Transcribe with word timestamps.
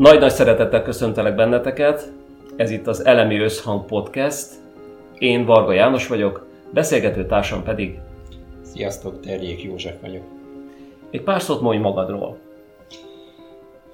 Nagy-nagy 0.00 0.30
szeretettel 0.30 0.82
köszöntelek 0.82 1.34
benneteket. 1.34 2.12
Ez 2.56 2.70
itt 2.70 2.86
az 2.86 3.04
Elemi 3.04 3.38
Összhang 3.38 3.84
Podcast. 3.86 4.48
Én 5.18 5.44
Varga 5.44 5.72
János 5.72 6.06
vagyok, 6.06 6.46
beszélgető 6.72 7.26
társam 7.26 7.62
pedig... 7.62 7.98
Sziasztok, 8.62 9.20
Terjék 9.20 9.62
József 9.62 10.00
vagyok. 10.00 10.24
Egy 11.10 11.22
pár 11.22 11.40
szót 11.40 11.60
mondj 11.60 11.80
magadról. 11.80 12.38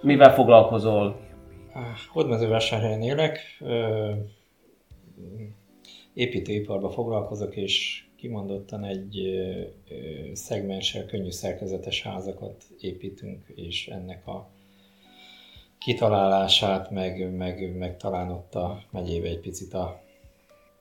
Mivel 0.00 0.34
foglalkozol? 0.34 1.20
Hódmezővásárhelyen 2.12 3.02
élek, 3.02 3.38
építőiparban 6.14 6.90
foglalkozok, 6.90 7.56
és 7.56 8.04
kimondottan 8.16 8.84
egy 8.84 9.20
szegmenssel 10.32 11.06
könnyű 11.06 11.30
szerkezetes 11.30 12.02
házakat 12.02 12.64
építünk, 12.80 13.44
és 13.54 13.86
ennek 13.86 14.26
a 14.26 14.54
kitalálását, 15.78 16.90
meg, 16.90 17.36
meg, 17.36 17.76
meg 17.76 17.96
talán 17.96 18.30
ott 18.30 18.54
a 18.54 18.82
megyébe 18.90 19.28
egy 19.28 19.40
picit 19.40 19.74
a, 19.74 20.00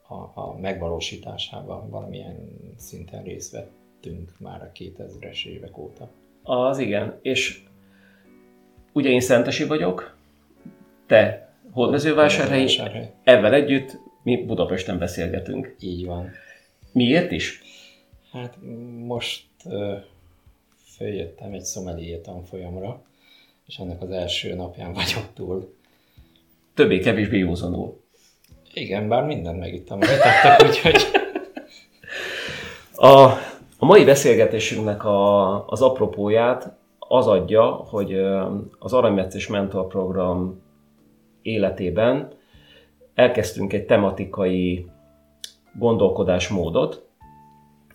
a, 0.08 0.14
a 0.14 0.58
megvalósításában 0.62 1.90
valamilyen 1.90 2.36
szinten 2.78 3.24
részt 3.24 3.52
vettünk 3.52 4.32
már 4.40 4.62
a 4.62 4.72
2000-es 4.80 5.46
évek 5.46 5.78
óta. 5.78 6.10
Az 6.44 6.78
igen, 6.78 7.20
és 7.22 7.64
ugye 8.94 9.10
én 9.10 9.22
Szentesi 9.22 9.64
vagyok, 9.66 10.18
te 11.08 11.50
Hódmezővásárhelyi, 11.72 12.80
ezzel 13.24 13.54
együtt 13.54 13.98
mi 14.24 14.46
Budapesten 14.46 14.98
beszélgetünk. 14.98 15.76
Így 15.80 16.06
van. 16.06 16.32
Miért 16.92 17.32
is? 17.32 17.62
Hát 18.32 18.58
most 19.06 19.46
uh, 19.66 19.96
följöttem 20.98 21.54
egy 21.54 21.64
szomelié 21.64 22.18
tanfolyamra, 22.18 23.02
és 23.66 23.78
ennek 23.78 24.02
az 24.02 24.10
első 24.10 24.56
napján 24.56 24.94
vagyok 24.94 25.34
túl. 25.34 25.74
Többé-kevésbé 26.74 27.38
józanul. 27.38 28.04
Igen, 28.74 29.08
bár 29.08 29.26
mindent 29.26 29.60
megittem, 29.60 29.98
amit 29.98 30.22
tettek, 30.22 30.68
úgyhogy... 30.68 30.96
A, 32.96 33.24
a 33.78 33.86
mai 33.86 34.04
beszélgetésünknek 34.04 35.06
a, 35.06 35.68
az 35.68 35.82
apropóját 35.82 36.78
az 37.00 37.28
adja, 37.28 37.66
hogy 37.66 38.14
az 38.80 38.94
Aranymetszés 38.94 39.48
Mentor 39.48 39.88
Program 39.88 40.62
életében 41.42 42.34
elkezdtünk 43.14 43.74
egy 43.74 43.86
tematikai 43.86 44.90
gondolkodásmódot, 45.80 47.06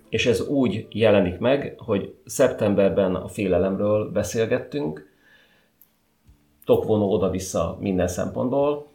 és 0.08 0.26
ez 0.26 0.48
úgy 0.48 0.86
jelenik 0.90 1.38
meg, 1.38 1.74
hogy 1.78 2.14
szeptemberben 2.24 3.14
a 3.14 3.28
félelemről 3.28 4.10
beszélgettünk, 4.10 5.09
tokvonó 6.70 7.12
oda-vissza 7.12 7.76
minden 7.80 8.08
szempontból. 8.08 8.86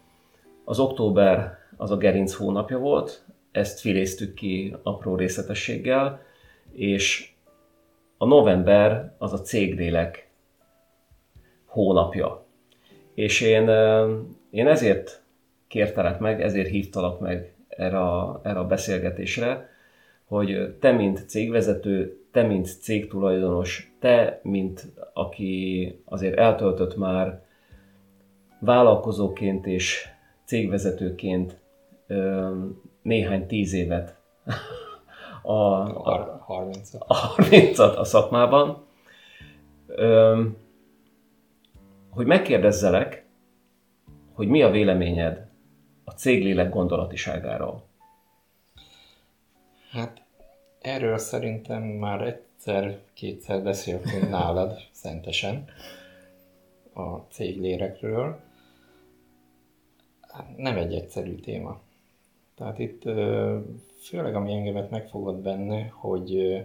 Az 0.63 0.79
október 0.79 1.57
az 1.77 1.91
a 1.91 1.97
gerinc 1.97 2.33
hónapja 2.33 2.77
volt, 2.77 3.25
ezt 3.51 3.79
filéztük 3.79 4.33
ki 4.33 4.75
apró 4.83 5.15
részletességgel, 5.15 6.21
és 6.71 7.31
a 8.17 8.25
november 8.25 9.13
az 9.17 9.33
a 9.33 9.41
cégdélek 9.41 10.29
hónapja. 11.65 12.45
És 13.13 13.41
én, 13.41 13.69
én 14.49 14.67
ezért 14.67 15.23
kértelek 15.67 16.19
meg, 16.19 16.41
ezért 16.41 16.69
hívtalak 16.69 17.19
meg 17.19 17.55
erre 17.67 17.99
a, 17.99 18.39
erre 18.43 18.59
a 18.59 18.67
beszélgetésre, 18.67 19.69
hogy 20.25 20.75
te, 20.79 20.91
mint 20.91 21.29
cégvezető, 21.29 22.19
te, 22.31 22.43
mint 22.43 22.67
cégtulajdonos, 22.81 23.95
te, 23.99 24.39
mint 24.43 24.85
aki 25.13 26.01
azért 26.05 26.37
eltöltött 26.37 26.97
már 26.97 27.43
vállalkozóként 28.59 29.65
és 29.65 30.07
cégvezetőként 30.43 31.59
néhány 33.01 33.47
tíz 33.47 33.73
évet 33.73 34.17
a, 35.41 35.53
a, 35.53 36.43
30 36.45 36.93
a, 36.93 37.13
30 37.13 37.79
a 37.79 38.03
szakmában, 38.03 38.85
hogy 42.09 42.25
megkérdezzelek, 42.25 43.25
hogy 44.33 44.47
mi 44.47 44.61
a 44.61 44.69
véleményed 44.69 45.47
a 46.03 46.11
céglélek 46.11 46.69
gondolatiságáról? 46.69 47.83
Hát 49.91 50.21
erről 50.81 51.17
szerintem 51.17 51.81
már 51.81 52.21
egyszer-kétszer 52.21 53.63
beszéltünk 53.63 54.29
nálad 54.29 54.77
szentesen 54.91 55.65
a 56.95 57.25
céglélekről. 57.29 58.39
Hát 60.21 60.57
nem 60.57 60.77
egy 60.77 60.93
egyszerű 60.93 61.35
téma. 61.35 61.79
Tehát 62.55 62.79
itt 62.79 63.01
főleg 63.99 64.35
ami 64.35 64.53
engemet 64.53 64.89
megfogott 64.89 65.41
benne, 65.41 65.87
hogy 65.87 66.63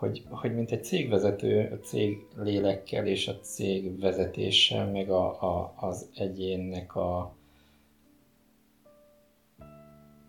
hogy, 0.00 0.24
hogy 0.30 0.54
mint 0.54 0.70
egy 0.70 0.84
cégvezető, 0.84 1.70
a 1.72 1.84
cég 1.86 2.26
lélekkel 2.36 3.06
és 3.06 3.28
a 3.28 3.38
cég 3.40 4.00
vezetéssel, 4.00 4.90
meg 4.90 5.10
a, 5.10 5.42
a, 5.42 5.74
az 5.76 6.10
egyénnek 6.14 6.96
a, 6.96 7.18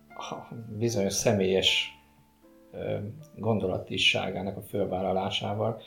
a 0.10 0.54
bizonyos 0.78 1.14
személyes 1.14 1.90
gondolatisságának 3.38 4.58
a 4.58 4.62
fölvállalásával 4.62 5.82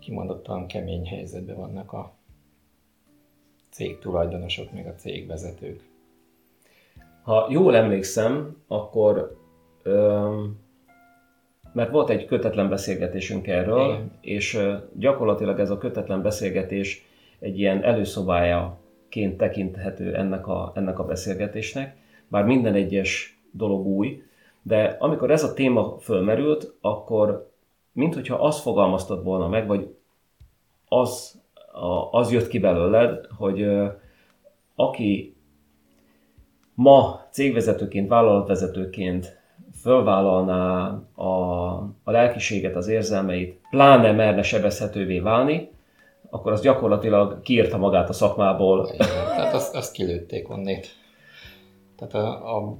kimondottan 0.00 0.66
kemény 0.66 1.06
helyzetben 1.06 1.56
vannak 1.56 1.92
a 1.92 2.12
cég 3.70 3.98
tulajdonosok, 3.98 4.72
meg 4.72 4.86
a 4.86 4.94
cégvezetők. 4.94 5.82
Ha 7.22 7.46
jól 7.50 7.76
emlékszem, 7.76 8.56
akkor 8.66 9.36
öm, 9.82 10.58
mert 11.72 11.90
volt 11.90 12.10
egy 12.10 12.24
kötetlen 12.24 12.68
beszélgetésünk 12.68 13.46
erről, 13.46 13.84
Igen. 13.84 14.10
és 14.20 14.58
gyakorlatilag 14.92 15.60
ez 15.60 15.70
a 15.70 15.78
kötetlen 15.78 16.22
beszélgetés 16.22 17.06
egy 17.38 17.58
ilyen 17.58 17.82
előszobájaként 17.82 19.36
tekinthető 19.36 20.14
ennek 20.14 20.46
a, 20.46 20.72
ennek 20.74 20.98
a 20.98 21.04
beszélgetésnek, 21.04 21.96
bár 22.28 22.44
minden 22.44 22.74
egyes 22.74 23.38
dolog 23.50 23.86
új, 23.86 24.22
de 24.62 24.96
amikor 24.98 25.30
ez 25.30 25.44
a 25.44 25.54
téma 25.54 25.98
fölmerült, 25.98 26.74
akkor 26.80 27.52
minthogyha 27.94 28.36
azt 28.36 28.60
fogalmaztad 28.60 29.24
volna 29.24 29.48
meg, 29.48 29.66
vagy 29.66 29.94
az, 30.88 31.40
a, 31.72 32.18
az 32.18 32.32
jött 32.32 32.48
ki 32.48 32.58
belőled, 32.58 33.26
hogy 33.36 33.66
aki 34.74 35.36
ma 36.74 37.26
cégvezetőként, 37.30 38.08
vállalatvezetőként 38.08 39.38
fölvállalná 39.80 40.86
a, 41.14 41.32
a 42.02 42.10
lelkiséget, 42.10 42.76
az 42.76 42.88
érzelmeit, 42.88 43.60
pláne 43.70 44.12
merne 44.12 44.42
sebezhetővé 44.42 45.18
válni, 45.18 45.70
akkor 46.30 46.52
az 46.52 46.60
gyakorlatilag 46.60 47.40
kiírta 47.40 47.76
magát 47.76 48.08
a 48.08 48.12
szakmából. 48.12 48.90
Igen, 48.92 49.06
tehát 49.08 49.54
azt, 49.54 49.74
azt 49.74 49.92
kilőtték 49.92 50.48
onnét. 50.48 50.86
Tehát 51.96 52.14
a, 52.14 52.56
a 52.58 52.76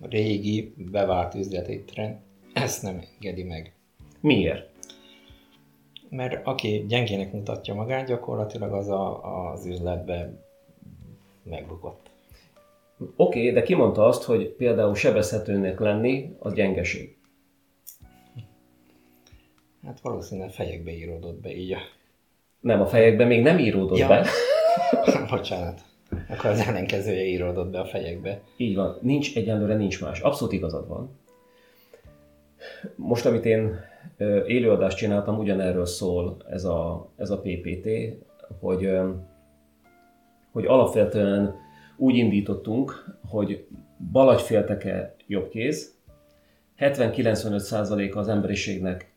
régi 0.00 0.74
bevált 0.90 1.34
üzleti 1.34 1.84
trend 1.84 2.16
ezt 2.62 2.82
nem 2.82 3.02
engedi 3.14 3.42
meg. 3.42 3.72
Miért? 4.20 4.70
Mert 6.10 6.46
aki 6.46 6.84
gyengének 6.88 7.32
mutatja 7.32 7.74
magát, 7.74 8.06
gyakorlatilag 8.06 8.72
az 8.72 8.88
a, 8.88 9.50
az 9.50 9.66
üzletbe 9.66 10.42
megbukott. 11.42 12.10
Oké, 12.98 13.38
okay, 13.40 13.52
de 13.52 13.62
ki 13.62 13.74
mondta 13.74 14.06
azt, 14.06 14.22
hogy 14.22 14.48
például 14.48 14.94
sebezhetőnek 14.94 15.78
lenni 15.78 16.36
az 16.38 16.52
gyengeség? 16.52 17.16
Hát 19.84 20.00
valószínűleg 20.00 20.50
fejekbe 20.50 20.90
íródott 20.90 21.40
be 21.40 21.56
így. 21.56 21.72
A... 21.72 21.78
Nem, 22.60 22.80
a 22.80 22.86
fejekbe 22.86 23.24
még 23.24 23.42
nem 23.42 23.58
íródott 23.58 23.98
ja. 23.98 24.08
be. 24.08 24.26
Bocsánat. 25.30 25.80
Akkor 26.28 26.50
az 26.50 26.60
ellenkezője 26.60 27.24
íródott 27.24 27.70
be 27.70 27.80
a 27.80 27.84
fejekbe. 27.84 28.42
Így 28.56 28.74
van. 28.74 28.98
Nincs 29.02 29.36
egyenlőre, 29.36 29.74
nincs 29.74 30.00
más. 30.00 30.20
Abszolút 30.20 30.52
igazad 30.52 30.88
van. 30.88 31.18
Most, 32.96 33.26
amit 33.26 33.44
én 33.44 33.76
élőadást 34.46 34.96
csináltam, 34.96 35.38
ugyanerről 35.38 35.86
szól 35.86 36.36
ez 36.50 36.64
a, 36.64 37.10
ez 37.16 37.30
a 37.30 37.40
PPT, 37.40 37.88
hogy, 38.60 38.90
hogy 40.52 40.66
alapvetően 40.66 41.54
úgy 41.96 42.14
indítottunk, 42.14 43.16
hogy 43.28 43.66
balagyfélteke 44.12 45.14
jobb 45.26 45.48
kéz, 45.48 45.96
70-95% 46.78 48.14
az 48.14 48.28
emberiségnek 48.28 49.12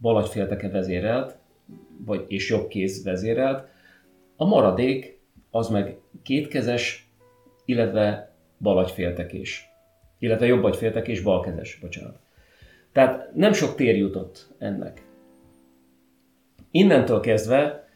balagyfélteke 0.00 0.68
vezérelt, 0.68 1.36
vagy 2.04 2.24
és 2.28 2.50
jobb 2.50 2.68
kéz 2.68 3.04
vezérelt, 3.04 3.68
a 4.36 4.44
maradék 4.44 5.20
az 5.50 5.68
meg 5.68 5.98
kétkezes, 6.22 7.10
illetve 7.64 8.30
balagyféltekés, 8.58 9.68
illetve 10.18 10.46
jobb 10.46 10.64
agyféltekés, 10.64 11.20
balkezes, 11.20 11.78
bocsánat. 11.80 12.25
Tehát 12.96 13.34
nem 13.34 13.52
sok 13.52 13.74
tér 13.74 13.96
jutott 13.96 14.54
ennek. 14.58 15.04
innentől 16.70 17.20
kezdve, 17.20 17.88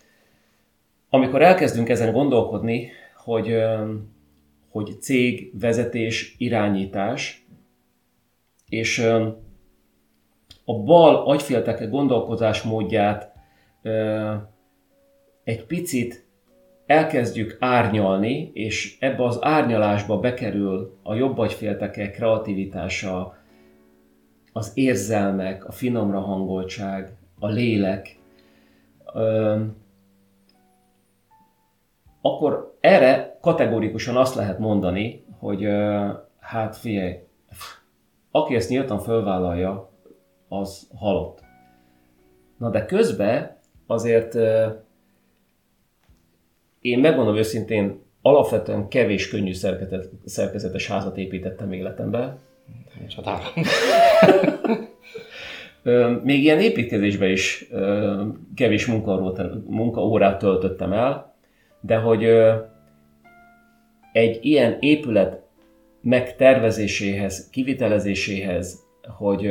amikor 1.11 1.43
elkezdünk 1.43 1.89
ezen 1.89 2.13
gondolkodni, 2.13 2.91
hogy, 3.17 3.57
hogy 4.69 5.01
cég, 5.01 5.61
vezetés, 5.61 6.35
irányítás, 6.39 7.47
és 8.69 8.99
a 10.65 10.83
bal 10.85 11.17
agyfélteke 11.17 11.85
gondolkozásmódját 11.85 13.33
egy 15.45 15.67
picit 15.67 16.27
elkezdjük 16.87 17.57
árnyalni, 17.61 18.51
és 18.55 18.97
ebbe 18.99 19.25
az 19.25 19.39
árnyalásba 19.41 20.19
bekerül 20.19 20.99
a 21.03 21.15
jobb 21.15 21.39
agyfélteke 21.39 22.11
kreativitása, 22.11 23.39
az 24.53 24.73
érzelmek, 24.75 25.67
a 25.67 25.73
finomra 25.73 26.21
hangoltság, 26.21 27.17
a 27.39 27.47
lélek, 27.47 28.19
akkor 32.21 32.77
erre 32.81 33.39
kategórikusan 33.41 34.17
azt 34.17 34.35
lehet 34.35 34.59
mondani, 34.59 35.25
hogy 35.39 35.67
hát 36.39 36.77
figyelj, 36.77 37.15
aki 38.31 38.55
ezt 38.55 38.69
nyíltan 38.69 38.99
fölvállalja, 38.99 39.91
az 40.49 40.91
halott. 40.95 41.43
Na 42.59 42.71
de 42.71 42.85
közben 42.85 43.57
azért 43.87 44.35
én 46.81 46.99
megmondom 46.99 47.37
őszintén, 47.37 48.03
alapvetően 48.23 48.89
kevés 48.89 49.29
könnyű 49.29 49.53
szerkezetes 50.25 50.89
házat 50.89 51.17
építettem 51.17 51.73
életembe. 51.73 52.39
Csodálom. 53.09 53.47
Még 56.25 56.43
ilyen 56.43 56.61
építkezésben 56.61 57.31
is 57.31 57.69
kevés 58.55 58.87
munkaórát 59.67 60.39
töltöttem 60.39 60.93
el, 60.93 61.35
de 61.81 61.97
hogy 61.97 62.25
egy 64.13 64.39
ilyen 64.41 64.77
épület 64.81 65.43
megtervezéséhez, 66.01 67.51
kivitelezéséhez, 67.51 68.85
hogy 69.09 69.51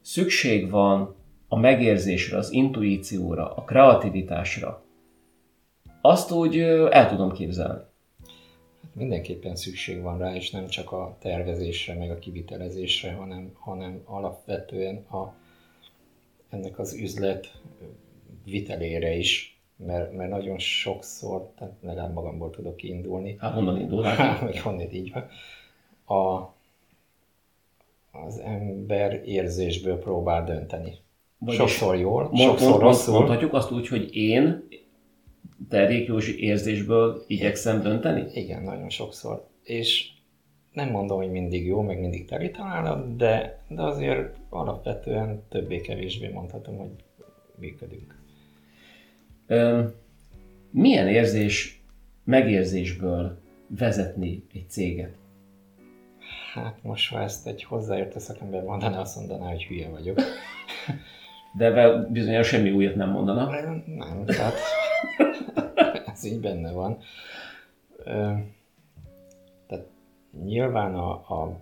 szükség 0.00 0.70
van 0.70 1.16
a 1.48 1.58
megérzésre, 1.58 2.36
az 2.36 2.52
intuícióra, 2.52 3.54
a 3.54 3.62
kreativitásra, 3.62 4.82
azt 6.00 6.32
úgy 6.32 6.58
el 6.90 7.08
tudom 7.08 7.32
képzelni. 7.32 7.80
Mindenképpen 8.98 9.56
szükség 9.56 10.02
van 10.02 10.18
rá, 10.18 10.34
és 10.34 10.50
nem 10.50 10.66
csak 10.66 10.92
a 10.92 11.16
tervezésre, 11.20 11.94
meg 11.94 12.10
a 12.10 12.18
kivitelezésre, 12.18 13.12
hanem, 13.12 13.52
hanem 13.54 14.02
alapvetően 14.04 14.96
a, 14.96 15.34
ennek 16.48 16.78
az 16.78 16.94
üzlet 16.94 17.60
vitelére 18.44 19.16
is, 19.16 19.60
mert, 19.76 20.12
mert 20.12 20.30
nagyon 20.30 20.58
sokszor, 20.58 21.50
tehát 21.56 21.74
legalább 21.80 22.12
magamból 22.12 22.50
tudok 22.50 22.76
kiindulni. 22.76 23.36
Hát 23.38 23.54
honnan 23.54 23.80
indul? 23.80 24.02
Hát, 24.16 24.58
honnan 24.58 24.92
így 24.92 25.12
van. 25.12 25.28
A, 26.18 26.54
az 28.26 28.38
ember 28.38 29.22
érzésből 29.24 29.98
próbál 29.98 30.44
dönteni. 30.44 30.94
Vagyis 31.38 31.60
sokszor 31.60 31.96
jól, 31.96 32.22
mond, 32.22 32.36
sokszor 32.36 32.70
mond, 32.70 32.82
rosszul. 32.82 33.14
Mondhatjuk 33.14 33.52
azt 33.52 33.70
úgy, 33.70 33.88
hogy 33.88 34.16
én 34.16 34.68
Terjék 35.68 36.06
Józsi 36.06 36.42
érzésből 36.42 37.24
igyekszem 37.26 37.82
dönteni? 37.82 38.24
Igen, 38.32 38.62
nagyon 38.62 38.88
sokszor. 38.88 39.46
És 39.62 40.08
nem 40.72 40.90
mondom, 40.90 41.16
hogy 41.16 41.30
mindig 41.30 41.66
jó, 41.66 41.82
meg 41.82 42.00
mindig 42.00 42.24
teri 42.24 42.50
találat, 42.50 43.16
de, 43.16 43.62
de 43.68 43.82
azért 43.82 44.36
alapvetően 44.48 45.42
többé-kevésbé 45.48 46.28
mondhatom, 46.28 46.76
hogy 46.76 46.90
működünk. 47.58 48.18
Ön, 49.46 49.94
milyen 50.70 51.08
érzés 51.08 51.82
megérzésből 52.24 53.38
vezetni 53.66 54.44
egy 54.54 54.68
céget? 54.68 55.14
Hát 56.52 56.78
most, 56.82 57.12
ha 57.12 57.20
ezt 57.20 57.46
egy 57.46 57.64
hozzáértő 57.64 58.18
szakember 58.18 58.62
mondaná, 58.62 59.00
azt 59.00 59.16
mondaná, 59.16 59.48
hogy 59.50 59.64
hülye 59.64 59.88
vagyok. 59.88 60.20
De 61.56 61.98
bizonyos 61.98 62.46
semmi 62.46 62.70
újat 62.70 62.94
nem 62.94 63.10
mondana. 63.10 63.50
Nem, 63.86 64.24
tehát 64.24 64.54
ez 66.18 66.24
így 66.24 66.40
benne 66.40 66.72
van. 66.72 66.98
Tehát 69.66 69.86
nyilván 70.44 70.94
a, 70.94 71.10
a 71.10 71.60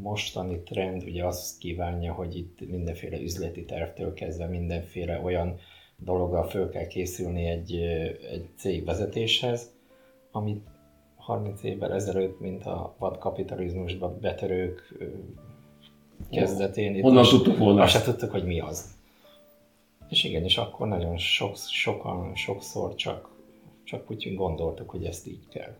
mostani 0.00 0.60
trend 0.60 1.02
ugye 1.02 1.24
azt 1.24 1.58
kívánja, 1.58 2.12
hogy 2.12 2.36
itt 2.36 2.68
mindenféle 2.70 3.20
üzleti 3.20 3.64
tervtől 3.64 4.14
kezdve 4.14 4.46
mindenféle 4.46 5.20
olyan 5.20 5.58
dologgal 5.96 6.44
föl 6.44 6.68
kell 6.68 6.86
készülni 6.86 7.46
egy, 7.46 7.74
egy 8.30 8.48
cég 8.56 8.84
vezetéshez, 8.84 9.70
amit 10.30 10.66
30 11.16 11.62
évvel 11.62 11.92
ezelőtt, 11.92 12.40
mint 12.40 12.64
a 12.66 12.94
vadkapitalizmusba 12.98 14.18
betörők 14.20 14.94
kezdetén. 16.30 17.00
Honnan 17.00 17.28
tudtuk 17.28 17.58
volna? 17.58 17.82
Azt 17.82 17.92
se 17.92 18.02
tudtuk, 18.02 18.30
hogy 18.30 18.44
mi 18.44 18.60
az. 18.60 18.96
És 20.08 20.24
igen, 20.24 20.44
és 20.44 20.56
akkor 20.56 20.88
nagyon 20.88 21.16
sok, 21.16 21.56
sokan, 21.56 22.34
sokszor 22.34 22.94
csak, 22.94 23.37
csak 23.88 24.10
úgy 24.10 24.34
gondoltuk, 24.34 24.90
hogy 24.90 25.04
ezt 25.04 25.26
így 25.26 25.48
kell. 25.48 25.76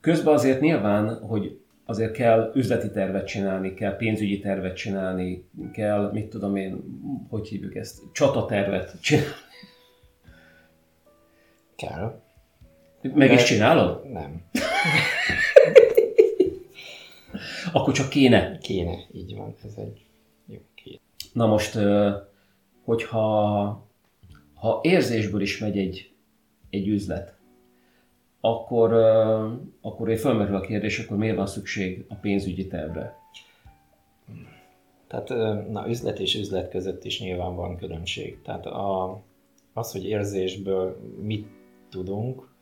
Közben 0.00 0.34
azért 0.34 0.60
nyilván, 0.60 1.18
hogy 1.26 1.60
azért 1.84 2.12
kell 2.12 2.52
üzleti 2.54 2.90
tervet 2.90 3.26
csinálni, 3.26 3.74
kell 3.74 3.96
pénzügyi 3.96 4.38
tervet 4.38 4.76
csinálni, 4.76 5.48
kell, 5.72 6.10
mit 6.12 6.28
tudom 6.28 6.56
én, 6.56 6.82
hogy 7.28 7.48
hívjuk 7.48 7.74
ezt, 7.74 8.02
csatatervet 8.12 9.00
csinálni. 9.00 9.32
Kell. 11.76 12.20
Meg 13.02 13.28
De 13.28 13.34
is 13.34 13.44
csinálod? 13.44 14.10
Nem. 14.10 14.42
Akkor 17.72 17.94
csak 17.94 18.08
kéne. 18.08 18.58
Kéne, 18.58 18.96
így 19.12 19.36
van. 19.36 19.54
Ez 19.64 19.74
egy 19.76 20.04
Na 21.32 21.46
most, 21.46 21.78
hogyha 22.84 23.84
ha 24.64 24.80
érzésből 24.82 25.40
is 25.40 25.58
megy 25.58 25.78
egy, 25.78 26.12
egy 26.70 26.88
üzlet, 26.88 27.34
akkor, 28.40 28.92
akkor 29.80 30.08
én 30.08 30.16
fölmerül 30.16 30.56
a 30.56 30.60
kérdés, 30.60 30.98
akkor 30.98 31.16
miért 31.16 31.36
van 31.36 31.46
szükség 31.46 32.04
a 32.08 32.14
pénzügyi 32.14 32.66
tervre? 32.66 33.16
Tehát 35.06 35.28
na, 35.68 35.88
üzlet 35.88 36.18
és 36.18 36.34
üzlet 36.34 36.70
között 36.70 37.04
is 37.04 37.20
nyilván 37.20 37.54
van 37.54 37.76
különbség. 37.76 38.42
Tehát 38.42 38.66
a, 38.66 39.22
az, 39.72 39.92
hogy 39.92 40.04
érzésből 40.04 40.96
mit 41.20 41.46
tudunk, 41.90 42.54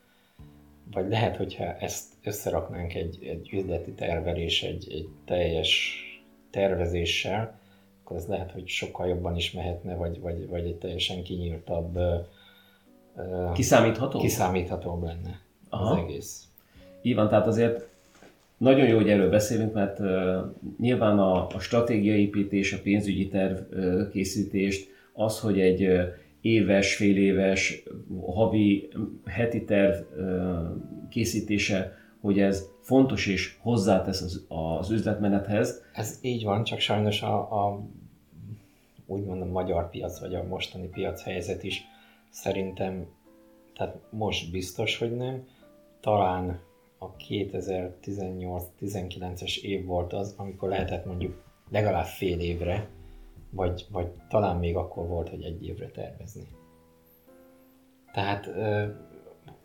vagy 0.91 1.09
lehet, 1.09 1.35
hogyha 1.35 1.77
ezt 1.77 2.13
összeraknánk 2.23 2.93
egy, 2.93 3.17
egy 3.21 3.49
üzleti 3.53 3.91
tervel 3.91 4.37
és 4.37 4.63
egy, 4.63 4.87
egy 4.91 5.07
teljes 5.25 6.01
tervezéssel, 6.49 7.61
akkor 8.13 8.25
ez 8.25 8.37
lehet, 8.37 8.51
hogy 8.51 8.67
sokkal 8.67 9.07
jobban 9.07 9.35
is 9.35 9.51
mehetne, 9.51 9.95
vagy, 9.95 10.19
vagy, 10.19 10.47
vagy 10.47 10.65
egy 10.65 10.75
teljesen 10.75 11.23
kinyíltabb, 11.23 11.99
kiszámítható? 13.53 14.19
kiszámíthatóbb 14.19 15.03
lenne 15.03 15.39
Aha. 15.69 15.91
az 15.91 15.97
egész. 15.97 16.47
Így 17.01 17.15
van, 17.15 17.29
tehát 17.29 17.47
azért 17.47 17.87
nagyon 18.57 18.87
jó, 18.87 18.95
hogy 18.95 19.09
erről 19.09 19.29
beszélünk, 19.29 19.73
mert 19.73 19.99
uh, 19.99 20.07
nyilván 20.79 21.19
a, 21.19 21.47
a 21.47 21.59
stratégiaépítés, 21.59 22.73
a 22.73 22.81
pénzügyi 22.83 23.27
terv 23.27 23.57
uh, 23.71 24.09
készítést, 24.11 24.89
az, 25.13 25.39
hogy 25.39 25.59
egy 25.59 25.85
uh, 25.87 26.03
éves, 26.41 26.95
fél 26.95 27.17
éves, 27.17 27.83
havi, 28.25 28.89
heti 29.25 29.63
terv 29.63 29.95
uh, 30.17 30.27
készítése, 31.09 31.97
hogy 32.21 32.39
ez 32.39 32.67
fontos 32.81 33.27
és 33.27 33.57
hozzátesz 33.61 34.21
az, 34.21 34.45
az 34.47 34.89
üzletmenethez. 34.89 35.81
Ez 35.93 36.19
így 36.21 36.43
van, 36.43 36.63
csak 36.63 36.79
sajnos 36.79 37.21
a, 37.21 37.65
a 37.65 37.83
úgymond 39.13 39.41
a 39.41 39.45
magyar 39.45 39.89
piac, 39.89 40.19
vagy 40.19 40.35
a 40.35 40.43
mostani 40.43 40.87
piac 40.87 41.23
helyzet 41.23 41.63
is 41.63 41.83
szerintem, 42.29 43.07
tehát 43.75 43.99
most 44.09 44.51
biztos, 44.51 44.97
hogy 44.97 45.15
nem. 45.15 45.47
Talán 45.99 46.59
a 46.97 47.15
2018-19-es 47.15 49.61
év 49.61 49.85
volt 49.85 50.13
az, 50.13 50.33
amikor 50.37 50.69
lehetett 50.69 51.05
mondjuk 51.05 51.43
legalább 51.69 52.05
fél 52.05 52.39
évre, 52.39 52.89
vagy, 53.49 53.85
vagy 53.91 54.11
talán 54.29 54.57
még 54.57 54.75
akkor 54.75 55.07
volt, 55.07 55.29
hogy 55.29 55.43
egy 55.43 55.65
évre 55.65 55.87
tervezni. 55.87 56.47
Tehát 58.13 58.47
e, 58.47 58.95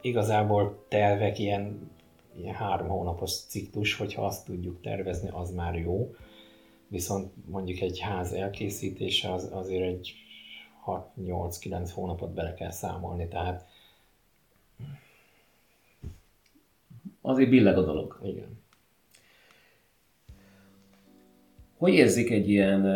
igazából 0.01 0.85
tervek 0.89 1.39
ilyen 1.39 1.91
ilyen 2.39 2.55
három 2.55 2.89
hónapos 2.89 3.31
ciklus, 3.31 3.97
hogyha 3.97 4.27
azt 4.27 4.45
tudjuk 4.45 4.81
tervezni, 4.81 5.29
az 5.33 5.51
már 5.51 5.75
jó. 5.75 6.11
Viszont 6.89 7.33
mondjuk 7.47 7.81
egy 7.81 7.99
ház 7.99 8.33
elkészítése 8.33 9.33
az, 9.33 9.49
azért 9.53 9.83
egy 9.83 10.15
6-8-9 10.87 11.91
hónapot 11.95 12.35
bele 12.35 12.55
kell 12.55 12.71
számolni, 12.71 13.29
tehát 13.29 13.67
azért 17.21 17.51
billeg 17.51 17.79
a 17.79 17.85
dolog. 17.85 18.21
Igen. 18.23 18.59
Hogy 21.77 21.93
érzik 21.93 22.31
egy 22.31 22.49
ilyen 22.49 22.87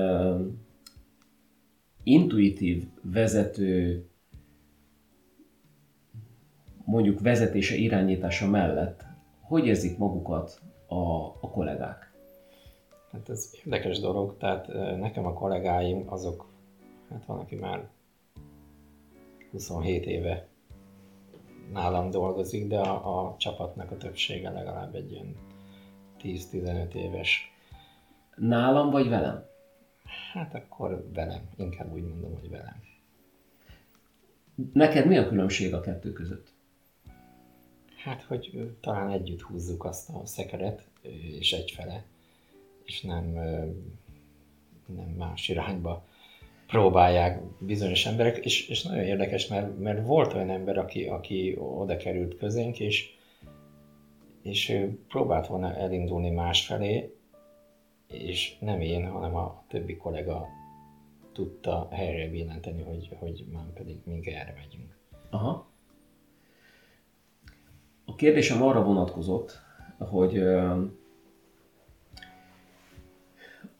intuitív 2.03 2.85
vezető 3.03 4.07
mondjuk 6.85 7.21
vezetése, 7.21 7.75
irányítása 7.75 8.47
mellett 8.49 9.05
hogy 9.53 9.67
érzik 9.67 9.99
magukat 9.99 10.61
a, 10.87 10.95
a 11.27 11.51
kollégák? 11.51 12.12
Hát 13.13 13.29
ez 13.29 13.55
érdekes 13.65 13.99
dolog, 14.01 14.37
tehát 14.37 14.67
nekem 14.99 15.27
a 15.27 15.33
kollégáim 15.33 16.13
azok, 16.13 16.47
hát 17.11 17.25
van, 17.25 17.39
aki 17.39 17.55
már 17.55 17.89
27 19.51 20.07
éve 20.07 20.47
nálam 21.73 22.11
dolgozik, 22.11 22.69
de 22.69 22.79
a, 22.81 23.27
a 23.27 23.37
csapatnak 23.37 23.91
a 23.91 23.97
többsége 23.97 24.51
legalább 24.51 24.95
egy 24.95 25.13
ilyen 25.13 25.37
10-15 26.23 26.95
éves. 26.95 27.53
Nálam 28.37 28.91
vagy 28.91 29.09
velem? 29.09 29.45
Hát 30.33 30.55
akkor 30.55 31.09
velem, 31.13 31.49
inkább 31.57 31.93
úgy 31.93 32.09
mondom, 32.09 32.39
hogy 32.41 32.51
velem. 32.51 32.83
Neked 34.73 35.07
mi 35.07 35.19
a 35.19 35.29
különbség 35.29 35.75
a 35.75 35.81
kettő 35.81 36.13
között? 36.13 36.53
Hát, 37.97 38.23
hogy 38.23 38.77
talán 38.81 39.11
együtt 39.11 39.41
húzzuk 39.41 39.85
azt 39.85 40.09
a 40.09 40.27
szekeret, 40.27 40.85
és 41.39 41.53
egyfele, 41.53 42.05
és 42.85 43.01
nem, 43.01 43.25
nem 44.87 45.09
más 45.17 45.49
irányba 45.49 46.05
próbálják 46.67 47.43
bizonyos 47.59 48.07
emberek, 48.07 48.45
és, 48.45 48.69
és 48.69 48.83
nagyon 48.83 49.05
érdekes, 49.05 49.47
mert, 49.47 49.79
mert 49.79 50.07
volt 50.07 50.35
olyan 50.35 50.51
ember, 50.51 50.79
aki, 50.79 51.05
aki 51.07 51.57
oda 51.59 51.97
került 51.97 52.37
közénk, 52.37 52.81
és, 52.81 53.11
és 54.43 54.69
ő 54.69 54.99
próbált 55.09 55.47
volna 55.47 55.75
elindulni 55.75 56.31
másfelé, 56.31 57.15
és 58.07 58.57
nem 58.61 58.81
én, 58.81 59.09
hanem 59.09 59.37
a 59.37 59.65
többi 59.69 59.97
kollega 59.97 60.49
tudta 61.33 61.89
helyre 61.91 62.31
billenteni, 62.31 62.83
hogy, 62.83 63.17
hogy 63.19 63.45
már 63.53 63.73
pedig 63.75 64.01
mink 64.05 64.27
erre 64.27 64.55
megyünk. 64.57 64.97
Aha. 65.31 65.71
A 68.05 68.15
kérdésem 68.15 68.63
arra 68.63 68.85
vonatkozott, 68.85 69.61
hogy 69.99 70.43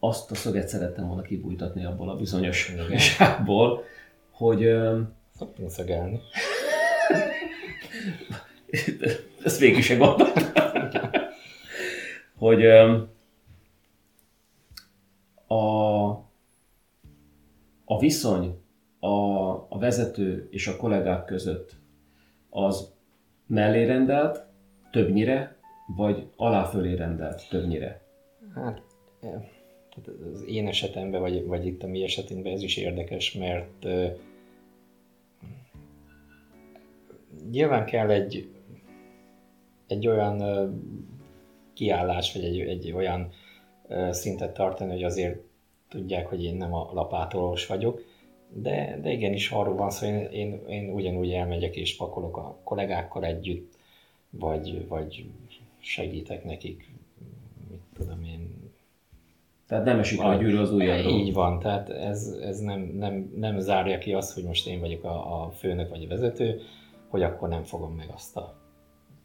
azt 0.03 0.31
a 0.31 0.35
szöget 0.35 0.67
szerettem 0.67 1.07
volna 1.07 1.21
kibújtatni 1.21 1.85
abból 1.85 2.09
a 2.09 2.15
bizonyos 2.15 2.73
sávból, 2.97 3.83
hogy... 4.31 4.71
Szoktunk 5.35 5.69
szögelni. 5.69 6.19
Ezt 9.43 9.59
végig 9.59 9.83
sem 9.83 9.97
gondoltam. 9.97 10.43
hogy 12.35 12.65
a, 15.47 16.09
a 17.85 17.99
viszony 17.99 18.61
a, 18.99 19.07
a 19.69 19.77
vezető 19.79 20.47
és 20.51 20.67
a 20.67 20.77
kollégák 20.77 21.25
között 21.25 21.75
az 22.49 22.93
mellérendelt 23.47 24.43
többnyire, 24.91 25.57
vagy 25.95 26.27
aláfölé 26.35 26.93
rendelt 26.95 27.49
többnyire? 27.49 28.01
Hát 28.55 28.81
az 30.33 30.45
én 30.47 30.67
esetemben, 30.67 31.21
vagy, 31.21 31.45
vagy 31.45 31.65
itt 31.65 31.83
a 31.83 31.87
mi 31.87 32.03
esetünkben 32.03 32.53
ez 32.53 32.61
is 32.61 32.77
érdekes, 32.77 33.33
mert 33.33 33.85
uh, 33.85 34.17
nyilván 37.51 37.85
kell 37.85 38.09
egy, 38.09 38.47
egy 39.87 40.07
olyan 40.07 40.41
uh, 40.41 40.73
kiállás, 41.73 42.33
vagy 42.33 42.43
egy, 42.43 42.59
egy 42.59 42.91
olyan 42.91 43.29
uh, 43.87 44.11
szintet 44.11 44.53
tartani, 44.53 44.91
hogy 44.91 45.03
azért 45.03 45.41
tudják, 45.89 46.27
hogy 46.27 46.43
én 46.43 46.55
nem 46.55 46.73
a 46.73 46.89
lapátolós 46.93 47.65
vagyok, 47.65 48.01
de, 48.53 48.99
de 49.01 49.11
igenis 49.11 49.51
arról 49.51 49.75
van 49.75 49.89
szó, 49.89 50.05
én, 50.05 50.29
én, 50.31 50.67
én 50.67 50.89
ugyanúgy 50.89 51.31
elmegyek 51.31 51.75
és 51.75 51.95
pakolok 51.95 52.37
a 52.37 52.59
kollégákkal 52.63 53.25
együtt, 53.25 53.73
vagy, 54.29 54.87
vagy 54.87 55.25
segítek 55.79 56.43
nekik, 56.43 56.89
mit 57.69 57.81
tudom 57.93 58.23
én. 58.23 58.62
Tehát 59.73 59.87
nem 59.87 59.99
esik 59.99 60.21
a 60.21 60.35
gyűrű 60.35 60.57
az 60.57 60.71
ujjadról. 60.71 61.13
Így 61.13 61.33
van, 61.33 61.59
tehát 61.59 61.89
ez, 61.89 62.37
ez 62.41 62.59
nem, 62.59 62.79
nem, 62.79 63.33
nem 63.35 63.59
zárja 63.59 63.97
ki 63.97 64.13
azt, 64.13 64.33
hogy 64.33 64.43
most 64.43 64.67
én 64.67 64.79
vagyok 64.79 65.03
a, 65.03 65.43
a 65.43 65.51
főnök 65.51 65.89
vagy 65.89 66.03
a 66.03 66.07
vezető, 66.07 66.61
hogy 67.07 67.23
akkor 67.23 67.49
nem 67.49 67.63
fogom 67.63 67.93
meg 67.93 68.09
azt 68.13 68.37
a 68.37 68.53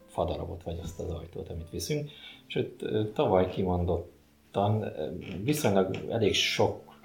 fadarabot, 0.06 0.62
vagy 0.62 0.78
azt 0.82 1.00
az 1.00 1.10
ajtót, 1.10 1.48
amit 1.48 1.70
viszünk. 1.70 2.10
Sőt, 2.46 2.84
tavaly 3.14 3.48
kimondottan 3.48 4.84
viszonylag 5.44 5.96
elég 6.10 6.34
sok 6.34 7.00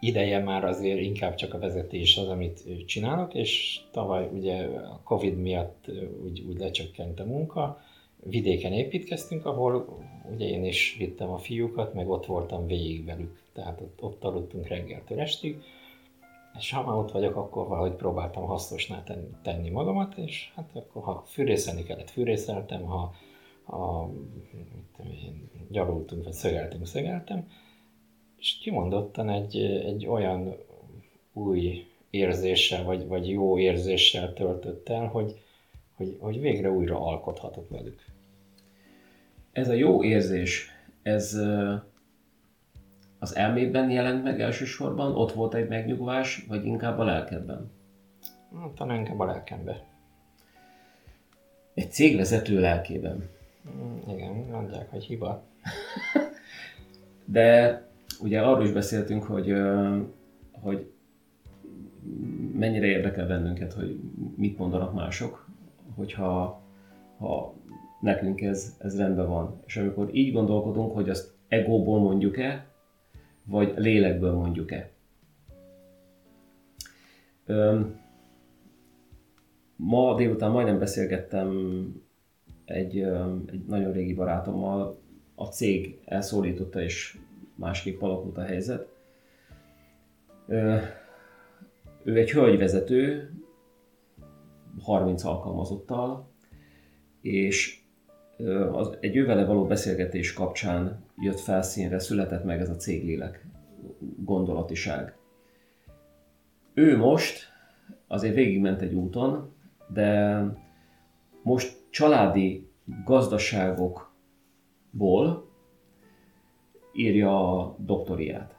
ideje 0.00 0.38
már 0.38 0.64
azért 0.64 1.00
inkább 1.00 1.34
csak 1.34 1.54
a 1.54 1.58
vezetés 1.58 2.16
az, 2.16 2.28
amit 2.28 2.86
csinálok, 2.86 3.34
és 3.34 3.80
tavaly 3.90 4.28
ugye 4.32 4.64
a 4.64 5.00
Covid 5.04 5.36
miatt 5.36 5.90
úgy, 6.24 6.44
úgy 6.48 6.58
lecsökkent 6.58 7.20
a 7.20 7.24
munka, 7.24 7.80
vidéken 8.24 8.72
építkeztünk, 8.72 9.46
ahol 9.46 10.00
ugye 10.32 10.46
én 10.46 10.64
is 10.64 10.96
vittem 10.98 11.30
a 11.30 11.38
fiúkat, 11.38 11.94
meg 11.94 12.10
ott 12.10 12.26
voltam 12.26 12.66
végig 12.66 13.04
velük, 13.04 13.42
tehát 13.52 13.80
ott, 13.80 14.02
ott 14.02 14.24
aludtunk 14.24 14.66
reggeltől 14.66 15.20
estig, 15.20 15.62
és 16.58 16.72
ha 16.72 16.82
már 16.82 16.96
ott 16.96 17.10
vagyok, 17.10 17.36
akkor 17.36 17.68
valahogy 17.68 17.92
próbáltam 17.92 18.44
hasznosná 18.44 19.04
tenni 19.42 19.70
magamat, 19.70 20.16
és 20.16 20.52
hát 20.54 20.70
akkor 20.72 21.02
ha 21.02 21.24
fűrészelni 21.26 21.82
kellett, 21.82 22.10
fűrészeltem, 22.10 22.82
ha, 22.82 23.14
ha 23.62 24.10
én, 25.04 25.50
gyalultunk, 25.70 26.24
vagy 26.24 26.32
szögeltünk, 26.32 26.86
szögeltem, 26.86 27.48
és 28.36 28.58
kimondottan 28.58 29.28
egy, 29.28 29.56
egy 29.60 30.06
olyan 30.06 30.56
új 31.32 31.86
érzéssel, 32.10 32.84
vagy, 32.84 33.06
vagy 33.06 33.28
jó 33.28 33.58
érzéssel 33.58 34.32
töltött 34.32 34.88
el, 34.88 35.06
hogy, 35.06 35.40
hogy, 35.96 36.16
hogy 36.20 36.40
végre 36.40 36.70
újra 36.70 37.00
alkothatok 37.00 37.68
velük. 37.68 38.11
Ez 39.52 39.68
a 39.68 39.72
jó 39.72 40.04
érzés, 40.04 40.70
ez 41.02 41.38
az 43.18 43.36
elmédben 43.36 43.90
jelent 43.90 44.22
meg 44.22 44.40
elsősorban? 44.40 45.14
Ott 45.14 45.32
volt 45.32 45.54
egy 45.54 45.68
megnyugvás, 45.68 46.44
vagy 46.48 46.64
inkább 46.64 46.98
a 46.98 47.04
lelkedben? 47.04 47.70
Hát, 48.60 48.70
talán 48.70 48.98
inkább 48.98 49.18
a 49.18 49.24
lelkemben. 49.24 49.76
Egy 51.74 51.92
cégvezető 51.92 52.60
lelkében. 52.60 53.28
Mm, 53.76 54.14
igen, 54.14 54.32
mondják, 54.32 54.90
hogy 54.90 55.04
hiba. 55.04 55.42
De 57.24 57.82
ugye 58.20 58.40
arról 58.40 58.64
is 58.64 58.72
beszéltünk, 58.72 59.22
hogy, 59.22 59.54
hogy 60.52 60.90
mennyire 62.52 62.86
érdekel 62.86 63.26
bennünket, 63.26 63.72
hogy 63.72 64.00
mit 64.36 64.58
mondanak 64.58 64.94
mások, 64.94 65.48
hogyha 65.94 66.60
ha 67.18 67.54
nekünk 68.02 68.40
ez, 68.40 68.76
ez 68.78 68.98
rendben 68.98 69.28
van. 69.28 69.60
És 69.66 69.76
amikor 69.76 70.14
így 70.14 70.32
gondolkodunk, 70.32 70.92
hogy 70.92 71.08
azt 71.08 71.34
egóból 71.48 72.00
mondjuk-e, 72.00 72.66
vagy 73.44 73.72
lélekből 73.76 74.32
mondjuk-e. 74.32 74.90
Ma 79.76 80.14
délután 80.14 80.50
majdnem 80.50 80.78
beszélgettem 80.78 81.50
egy, 82.64 82.98
egy 83.46 83.64
nagyon 83.66 83.92
régi 83.92 84.14
barátommal, 84.14 84.96
a 85.34 85.44
cég 85.44 86.00
elszólította 86.04 86.82
és 86.82 87.18
másképp 87.54 88.02
alakult 88.02 88.36
a 88.36 88.42
helyzet. 88.42 88.88
Ő 92.04 92.16
egy 92.16 92.30
hölgyvezető, 92.30 93.30
30 94.80 95.24
alkalmazottal, 95.24 96.30
és 97.20 97.81
az, 98.72 98.96
egy 99.00 99.16
ővele 99.16 99.44
való 99.44 99.66
beszélgetés 99.66 100.32
kapcsán 100.32 101.04
jött 101.16 101.40
felszínre, 101.40 101.98
született 101.98 102.44
meg 102.44 102.60
ez 102.60 102.70
a 102.70 102.76
céglélek 102.76 103.46
gondolatiság. 104.16 105.16
Ő 106.74 106.96
most 106.96 107.48
azért 108.06 108.34
végigment 108.34 108.80
egy 108.80 108.94
úton, 108.94 109.54
de 109.88 110.40
most 111.42 111.76
családi 111.90 112.70
gazdaságokból 113.04 115.50
írja 116.92 117.58
a 117.58 117.76
doktoriát. 117.78 118.56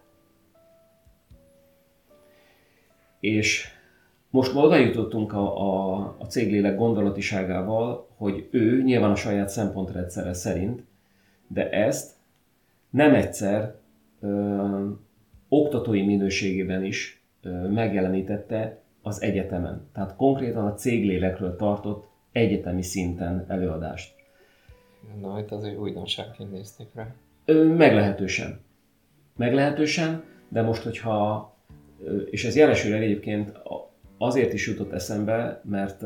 És 3.20 3.73
most 4.34 4.54
ma 4.54 4.62
oda 4.62 4.75
jutottunk 4.75 5.34
a, 5.34 5.62
a, 5.62 5.96
a 6.20 6.25
céglélek 6.25 6.78
gondolatiságával, 6.78 8.08
hogy 8.16 8.48
ő 8.52 8.82
nyilván 8.84 9.12
a 9.12 9.16
saját 9.16 9.50
szempontrendszere 9.50 10.34
szerint, 10.34 10.84
de 11.48 11.70
ezt 11.70 12.16
nem 12.90 13.13
egyszer 13.13 13.75
ö, 14.22 14.88
oktatói 15.50 16.06
minőségében 16.06 16.84
is 16.84 17.24
ö, 17.42 17.50
megjelenítette 17.68 18.82
az 19.02 19.22
egyetemen. 19.22 19.88
Tehát 19.94 20.16
konkrétan 20.16 20.66
a 20.66 20.74
céglélekről 20.74 21.56
tartott 21.56 22.08
egyetemi 22.32 22.82
szinten 22.82 23.46
előadást. 23.48 24.16
Na, 25.22 25.40
itt 25.40 25.52
azért 25.52 25.78
újdonságként 25.78 26.52
nézték 26.52 26.88
rá. 26.94 27.13
Meglehetősen. 27.78 28.60
Meglehetősen, 29.36 30.24
de 30.48 30.62
most, 30.62 30.84
hogyha 30.84 31.52
és 32.30 32.46
ez 32.46 32.56
jelesül 32.56 32.94
egyébként 32.94 33.52
azért 34.25 34.53
is 34.53 34.68
jutott 34.68 34.92
eszembe, 34.92 35.62
mert 35.63 36.03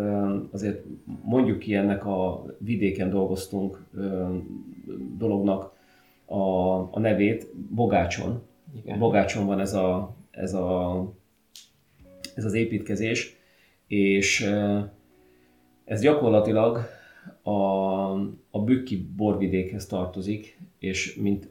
azért 0.51 0.83
mondjuk 1.23 1.59
ki 1.59 1.75
ennek 1.75 2.05
a 2.05 2.45
vidéken 2.59 3.09
dolgoztunk 3.09 3.85
dolognak 5.17 5.73
a, 6.25 6.41
a 6.91 6.99
nevét 6.99 7.47
Bogácson. 7.69 8.41
Igen. 8.75 8.99
Bogácson 8.99 9.45
van 9.45 9.59
ez, 9.59 9.73
a, 9.73 10.15
ez, 10.31 10.53
a, 10.53 11.01
ez 12.35 12.45
az 12.45 12.53
építkezés, 12.53 13.35
és 13.87 14.51
ez 15.85 16.01
gyakorlatilag 16.01 16.79
a, 17.41 17.51
a 18.49 18.63
Bükki 18.65 19.07
borvidékhez 19.15 19.85
tartozik, 19.85 20.59
és 20.79 21.15
mint, 21.15 21.49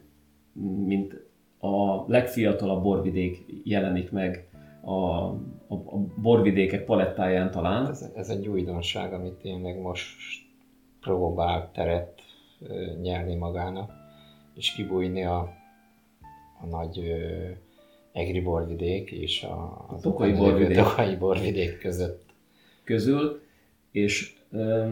mint 0.85 1.25
a 1.59 2.03
legfiatalabb 2.11 2.83
borvidék 2.83 3.45
jelenik 3.63 4.11
meg 4.11 4.47
a, 4.81 4.91
a, 4.91 5.73
a 5.73 5.97
borvidékek 6.21 6.85
palettáján 6.85 7.51
talán. 7.51 7.87
Ez, 7.89 8.11
ez 8.15 8.29
egy 8.29 8.47
újdonság, 8.47 9.13
amit 9.13 9.33
tényleg 9.33 9.81
most 9.81 10.15
próbál 11.01 11.71
teret 11.73 12.21
nyerni 13.01 13.35
magának, 13.35 13.91
és 14.55 14.73
kibújni 14.73 15.23
a, 15.23 15.39
a 16.61 16.65
nagy 16.69 16.99
ö, 16.99 17.49
egri 18.11 18.41
borvidék 18.41 19.11
és 19.11 19.43
a, 19.43 19.85
a 19.89 19.99
tokai 20.01 20.33
borvidék. 20.33 20.77
tokai 20.77 21.15
borvidék 21.15 21.79
között. 21.79 22.25
Közül, 22.83 23.41
és 23.91 24.33
ö, 24.51 24.89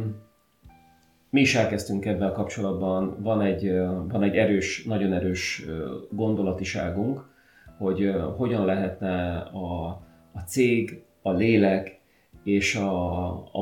mi 1.30 1.42
is 1.42 1.56
elkezdtünk 1.56 2.06
ebben 2.06 2.30
a 2.30 2.32
kapcsolatban, 2.32 3.18
van 3.22 3.42
egy, 3.42 3.72
van 4.08 4.24
egy 4.24 4.36
erős, 4.36 4.84
nagyon 4.84 5.14
erős 5.14 5.66
gondolatiságunk, 6.10 7.34
hogy 7.78 8.14
hogyan 8.38 8.66
lehetne 8.66 9.38
a, 9.38 9.86
a 10.34 10.40
cég, 10.46 11.04
a 11.22 11.32
lélek 11.32 12.00
és 12.44 12.76
a, 12.76 13.28
a, 13.32 13.60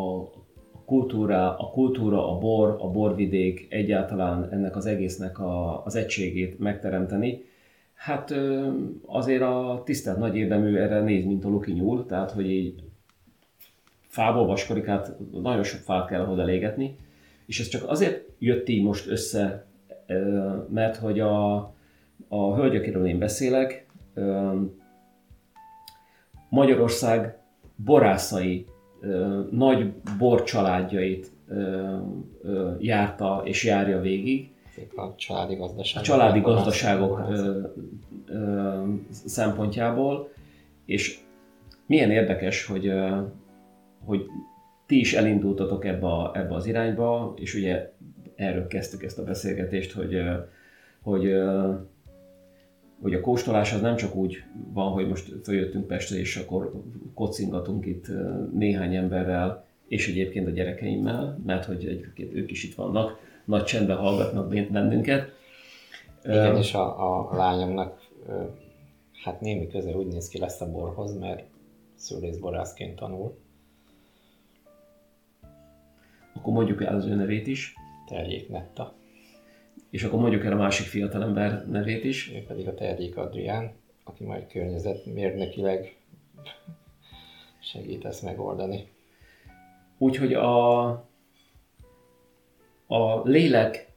a 0.00 0.30
kultúra, 0.84 1.58
a 1.58 1.70
kultúra, 1.70 2.30
a 2.30 2.38
bor, 2.38 2.76
a 2.80 2.90
borvidék, 2.90 3.66
egyáltalán 3.70 4.48
ennek 4.50 4.76
az 4.76 4.86
egésznek 4.86 5.38
a, 5.38 5.84
az 5.84 5.94
egységét 5.94 6.58
megteremteni. 6.58 7.42
Hát 7.94 8.34
azért 9.06 9.42
a 9.42 9.82
tisztelt 9.84 10.18
nagy 10.18 10.36
érdemű 10.36 10.76
erre 10.76 11.00
néz, 11.00 11.24
mint 11.24 11.44
a 11.44 11.48
Luki 11.48 11.72
nyúl, 11.72 12.06
tehát 12.06 12.30
hogy 12.30 12.50
így 12.50 12.82
fából 14.06 14.46
vaskarikát, 14.46 15.16
nagyon 15.42 15.62
sok 15.62 15.80
fát 15.80 16.08
kell 16.08 16.20
ahhoz 16.20 16.38
elégetni, 16.38 16.96
és 17.46 17.60
ez 17.60 17.68
csak 17.68 17.88
azért 17.88 18.24
jött 18.38 18.68
így 18.68 18.82
most 18.82 19.08
össze, 19.08 19.66
mert 20.68 20.96
hogy 20.96 21.20
a, 21.20 21.73
a 22.28 22.56
hölgy, 22.56 22.76
akiről 22.76 23.06
én 23.06 23.18
beszélek, 23.18 23.86
Magyarország 26.48 27.38
borászai 27.76 28.66
nagy 29.50 29.92
borcsaládjait 30.18 31.32
járta 32.78 33.42
és 33.44 33.64
járja 33.64 34.00
végig. 34.00 34.52
A 34.96 35.14
családi 35.14 35.54
gazdaságok. 35.54 36.02
A 36.02 36.06
családi 36.06 36.40
gazdaságok 36.40 37.22
szempontjából, 39.10 40.32
és 40.84 41.18
milyen 41.86 42.10
érdekes, 42.10 42.66
hogy, 42.66 42.92
hogy 44.04 44.26
ti 44.86 44.98
is 44.98 45.14
elindultatok 45.14 45.84
ebbe, 45.84 46.06
a, 46.06 46.30
ebbe 46.34 46.54
az 46.54 46.66
irányba, 46.66 47.34
és 47.36 47.54
ugye 47.54 47.92
erről 48.36 48.66
kezdtük 48.66 49.02
ezt 49.02 49.18
a 49.18 49.24
beszélgetést, 49.24 49.92
hogy, 49.92 50.22
hogy, 51.02 51.34
hogy 53.00 53.14
a 53.14 53.20
kóstolás 53.20 53.72
az 53.72 53.80
nem 53.80 53.96
csak 53.96 54.14
úgy 54.14 54.42
van, 54.72 54.92
hogy 54.92 55.08
most 55.08 55.32
följöttünk 55.42 55.86
Pestre, 55.86 56.18
és 56.18 56.36
akkor 56.36 56.82
kocingatunk 57.14 57.86
itt 57.86 58.06
néhány 58.52 58.94
emberrel, 58.94 59.66
és 59.88 60.08
egyébként 60.08 60.46
a 60.46 60.50
gyerekeimmel, 60.50 61.40
mert 61.46 61.64
hogy 61.64 61.86
egyébként 61.86 62.34
ők 62.34 62.50
is 62.50 62.64
itt 62.64 62.74
vannak, 62.74 63.18
nagy 63.44 63.64
csendben 63.64 63.96
hallgatnak 63.96 64.48
bennünket. 64.48 65.32
Igen, 66.24 66.56
és 66.56 66.74
a, 66.74 67.28
a 67.28 67.36
lányomnak 67.36 68.08
hát 69.24 69.40
némi 69.40 69.66
köze 69.66 69.96
úgy 69.96 70.06
néz 70.06 70.28
ki 70.28 70.38
lesz 70.38 70.60
a 70.60 70.70
borhoz, 70.70 71.18
mert 71.18 71.44
szülészborászként 71.94 72.96
tanul, 72.96 73.36
akkor 76.34 76.52
mondjuk 76.52 76.82
el 76.82 76.94
az 76.94 77.06
ő 77.06 77.14
nevét 77.14 77.46
is. 77.46 77.74
Terjék 78.06 78.48
Netta. 78.48 78.94
És 79.94 80.02
akkor 80.02 80.20
mondjuk 80.20 80.44
el 80.44 80.52
a 80.52 80.56
másik 80.56 80.86
fiatalember 80.86 81.66
nevét 81.66 82.04
is. 82.04 82.32
Ő 82.32 82.44
pedig 82.46 82.68
a 82.68 82.74
Terjék 82.74 83.16
Adrián, 83.16 83.72
aki 84.04 84.24
majd 84.24 84.46
környezetmérnökileg 84.46 85.96
segít 87.60 88.04
ezt 88.04 88.22
megoldani. 88.22 88.88
Úgyhogy 89.98 90.32
a, 90.32 90.86
a 92.86 93.22
lélek, 93.24 93.88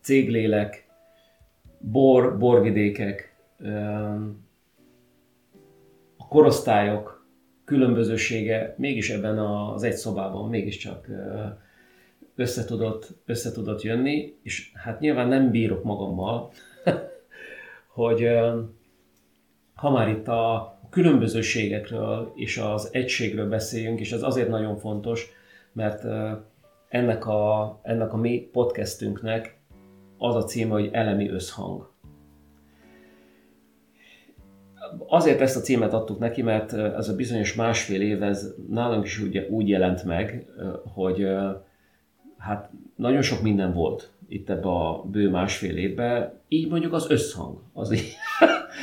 céglélek, 0.00 0.86
bor, 1.78 2.38
borvidékek, 2.38 3.36
a 6.16 6.28
korosztályok, 6.28 7.26
különbözősége 7.64 8.74
mégis 8.78 9.10
ebben 9.10 9.38
az 9.38 9.82
egy 9.82 9.96
szobában 9.96 10.48
mégiscsak 10.48 11.08
összetudott, 12.34 13.08
összetudott 13.26 13.82
jönni, 13.82 14.34
és 14.42 14.72
hát 14.74 15.00
nyilván 15.00 15.28
nem 15.28 15.50
bírok 15.50 15.84
magammal, 15.84 16.52
hogy 17.94 18.28
ha 19.74 19.90
már 19.90 20.08
itt 20.08 20.28
a 20.28 20.72
különbözőségekről 20.90 22.32
és 22.34 22.58
az 22.58 22.88
egységről 22.92 23.48
beszéljünk, 23.48 24.00
és 24.00 24.12
ez 24.12 24.22
azért 24.22 24.48
nagyon 24.48 24.76
fontos, 24.76 25.30
mert 25.72 26.04
ennek 26.88 27.26
a, 27.26 27.80
ennek 27.82 28.12
a 28.12 28.16
mi 28.16 28.48
podcastünknek 28.52 29.60
az 30.18 30.34
a 30.34 30.44
címe, 30.44 30.72
hogy 30.72 30.88
elemi 30.92 31.28
összhang. 31.28 31.90
Azért 35.06 35.40
ezt 35.40 35.56
a 35.56 35.60
címet 35.60 35.92
adtuk 35.92 36.18
neki, 36.18 36.42
mert 36.42 36.72
ez 36.72 37.08
a 37.08 37.16
bizonyos 37.16 37.54
másfél 37.54 38.00
év, 38.00 38.22
ez 38.22 38.54
nálunk 38.68 39.04
is 39.04 39.20
úgy, 39.20 39.46
úgy 39.50 39.68
jelent 39.68 40.04
meg, 40.04 40.46
hogy 40.94 41.26
hát 42.42 42.70
nagyon 42.96 43.22
sok 43.22 43.42
minden 43.42 43.72
volt 43.72 44.10
itt 44.28 44.50
ebbe 44.50 44.68
a 44.68 45.04
bő 45.10 45.30
másfél 45.30 45.76
évben, 45.76 46.32
így 46.48 46.68
mondjuk 46.68 46.92
az 46.92 47.10
összhang, 47.10 47.58
az, 47.72 47.92
így, 47.92 48.14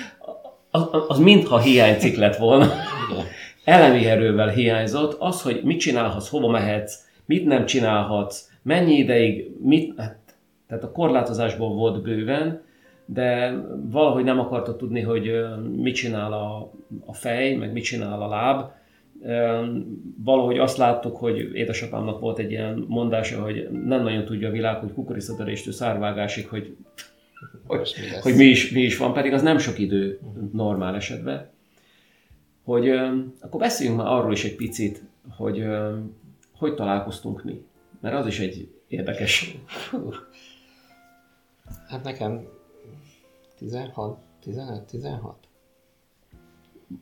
az, 0.72 0.88
az 1.08 1.20
mintha 1.20 1.60
hiánycik 1.60 2.18
lett 2.18 2.36
volna. 2.36 2.68
Elemi 3.64 4.06
erővel 4.06 4.48
hiányzott, 4.48 5.16
az, 5.20 5.42
hogy 5.42 5.62
mit 5.64 5.80
csinálhatsz, 5.80 6.30
hova 6.30 6.48
mehetsz, 6.48 7.08
mit 7.26 7.46
nem 7.46 7.66
csinálhatsz, 7.66 8.50
mennyi 8.62 8.94
ideig, 8.94 9.52
mit, 9.62 9.94
hát, 9.98 10.18
tehát 10.68 10.84
a 10.84 10.92
korlátozásból 10.92 11.74
volt 11.74 12.02
bőven, 12.02 12.62
de 13.06 13.54
valahogy 13.90 14.24
nem 14.24 14.40
akarta 14.40 14.76
tudni, 14.76 15.02
hogy 15.02 15.32
mit 15.76 15.96
csinál 15.96 16.34
a, 16.34 16.72
a 17.06 17.14
fej, 17.14 17.56
meg 17.56 17.72
mit 17.72 17.84
csinál 17.84 18.22
a 18.22 18.28
láb. 18.28 18.72
Valahogy 20.24 20.58
azt 20.58 20.78
láttuk, 20.78 21.18
hogy 21.18 21.38
édesapámnak 21.54 22.20
volt 22.20 22.40
egy 22.40 22.52
ilyen 22.52 22.86
mondása, 22.88 23.42
hogy 23.42 23.70
nem 23.72 24.04
nagyon 24.04 24.26
tudja 24.26 24.48
a 24.48 24.52
világ, 24.52 24.80
hogy 24.80 24.94
kukoricataréstől 24.94 25.74
szárvágásig, 25.74 26.48
hogy, 26.48 26.76
hogy, 27.66 27.94
mi, 28.02 28.20
hogy 28.22 28.36
mi, 28.36 28.46
is, 28.46 28.72
mi 28.72 28.82
is 28.82 28.98
van, 28.98 29.14
pedig 29.14 29.34
az 29.34 29.42
nem 29.42 29.58
sok 29.58 29.80
idő 29.80 30.20
normál 30.54 30.96
esetben. 30.96 31.50
Hogy 32.64 32.90
akkor 33.42 33.60
beszéljünk 33.60 33.98
már 33.98 34.08
arról 34.08 34.32
is 34.32 34.44
egy 34.44 34.56
picit, 34.56 35.04
hogy 35.30 35.66
hogy 36.60 36.76
találkoztunk 36.76 37.44
mi. 37.44 37.66
Mert 38.00 38.16
az 38.16 38.28
is 38.28 38.40
egy 38.40 38.74
érdekes. 38.88 39.58
Hát 41.88 42.04
nekem 42.04 42.48
16, 43.58 44.20
15, 44.40 44.84
16? 44.84 45.36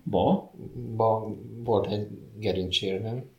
Ba? 0.03 0.51
Ba 0.95 1.35
volt 1.63 1.87
egy 1.87 2.07
gerincsérvem, 2.35 3.29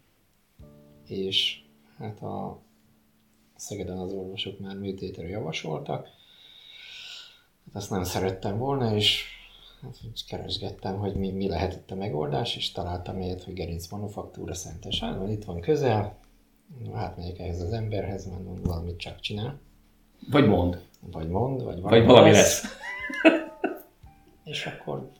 és 1.06 1.62
hát 1.98 2.22
a 2.22 2.60
Szegeden 3.56 3.98
az 3.98 4.12
orvosok 4.12 4.58
már 4.58 4.76
műtétre 4.76 5.28
javasoltak. 5.28 6.06
Hát 7.64 7.74
azt 7.74 7.90
nem 7.90 8.04
szerettem 8.04 8.58
volna, 8.58 8.94
és 8.94 9.24
hát, 9.82 9.96
keresgettem, 10.28 10.98
hogy 10.98 11.14
mi, 11.14 11.30
mi 11.30 11.48
lehet 11.48 11.72
itt 11.72 11.90
a 11.90 11.94
megoldás, 11.94 12.56
és 12.56 12.72
találtam 12.72 13.20
ilyet, 13.20 13.44
hogy 13.44 13.54
gerinc 13.54 13.88
manufaktúra 13.88 14.54
szentes. 14.54 15.00
Hát, 15.00 15.28
itt 15.28 15.44
van 15.44 15.60
közel, 15.60 16.16
hát 16.94 17.16
megyek 17.16 17.38
ehhez 17.38 17.60
az 17.60 17.72
emberhez, 17.72 18.26
mondom, 18.26 18.62
valamit 18.62 18.98
csak 18.98 19.20
csinál. 19.20 19.60
Vagy 20.30 20.46
mond. 20.46 20.82
Vagy 21.00 21.28
mond, 21.28 21.62
vagy 21.62 21.80
valami, 21.80 21.98
vagy 21.98 22.06
valami 22.06 22.30
lesz. 22.30 22.62
lesz. 22.62 22.72
És 24.44 24.66
akkor 24.66 25.10